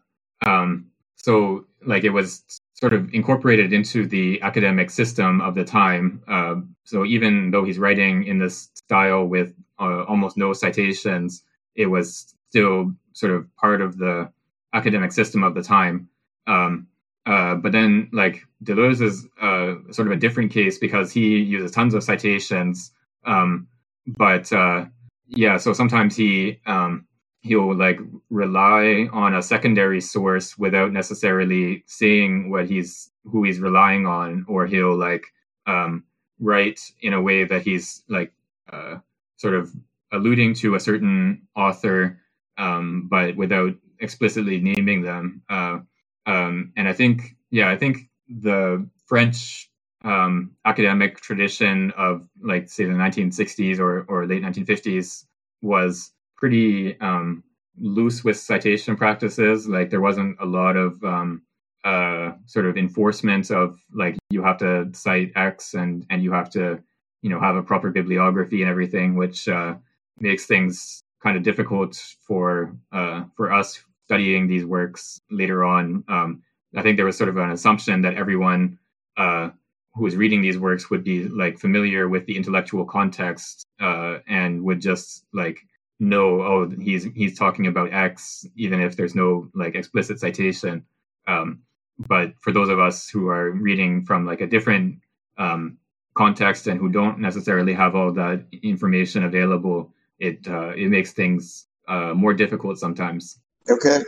[0.46, 2.42] um, so like it was
[2.80, 6.22] sort of incorporated into the academic system of the time.
[6.28, 11.42] Uh, so even though he's writing in this style with uh, almost no citations,
[11.74, 14.30] it was still sort of part of the
[14.74, 16.08] academic system of the time.
[16.46, 16.86] Um,
[17.26, 21.72] uh, but then, like Deleuze is uh, sort of a different case because he uses
[21.72, 22.92] tons of citations.
[23.24, 23.66] Um,
[24.06, 24.86] but uh,
[25.26, 27.07] yeah, so sometimes he um,
[27.48, 28.00] he'll like
[28.30, 34.66] rely on a secondary source without necessarily seeing what he's who he's relying on or
[34.66, 35.24] he'll like
[35.66, 36.04] um,
[36.40, 38.32] write in a way that he's like
[38.72, 38.96] uh,
[39.38, 39.72] sort of
[40.12, 42.20] alluding to a certain author
[42.58, 45.42] um, but without explicitly naming them.
[45.50, 45.80] Uh,
[46.26, 47.98] um, and i think yeah i think
[48.28, 49.70] the french
[50.04, 55.26] um, academic tradition of like say the 1960s or, or late 1950s
[55.62, 57.42] was pretty um,
[57.78, 59.68] loose with citation practices.
[59.68, 61.42] Like there wasn't a lot of um,
[61.84, 66.50] uh, sort of enforcement of like you have to cite X and and you have
[66.50, 66.82] to
[67.22, 69.74] you know have a proper bibliography and everything, which uh,
[70.18, 71.96] makes things kind of difficult
[72.26, 76.04] for uh, for us studying these works later on.
[76.08, 76.42] Um,
[76.76, 78.78] I think there was sort of an assumption that everyone
[79.16, 79.50] uh,
[79.94, 84.62] who was reading these works would be like familiar with the intellectual context uh, and
[84.62, 85.60] would just like
[86.00, 90.84] know oh he's he's talking about x even if there's no like explicit citation.
[91.26, 91.62] Um,
[91.98, 95.00] but for those of us who are reading from like a different
[95.36, 95.78] um,
[96.14, 101.66] context and who don't necessarily have all that information available it uh, it makes things
[101.88, 103.40] uh, more difficult sometimes.
[103.68, 104.00] Okay.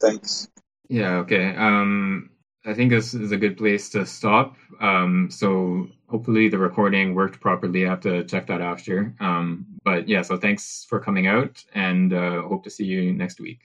[0.00, 0.48] Thanks.
[0.88, 1.54] Yeah okay.
[1.56, 2.30] Um,
[2.68, 4.54] I think this is a good place to stop.
[4.78, 7.86] Um, so hopefully the recording worked properly.
[7.86, 9.14] I have to check that after.
[9.20, 13.40] Um, but yeah, so thanks for coming out and uh, hope to see you next
[13.40, 13.60] week.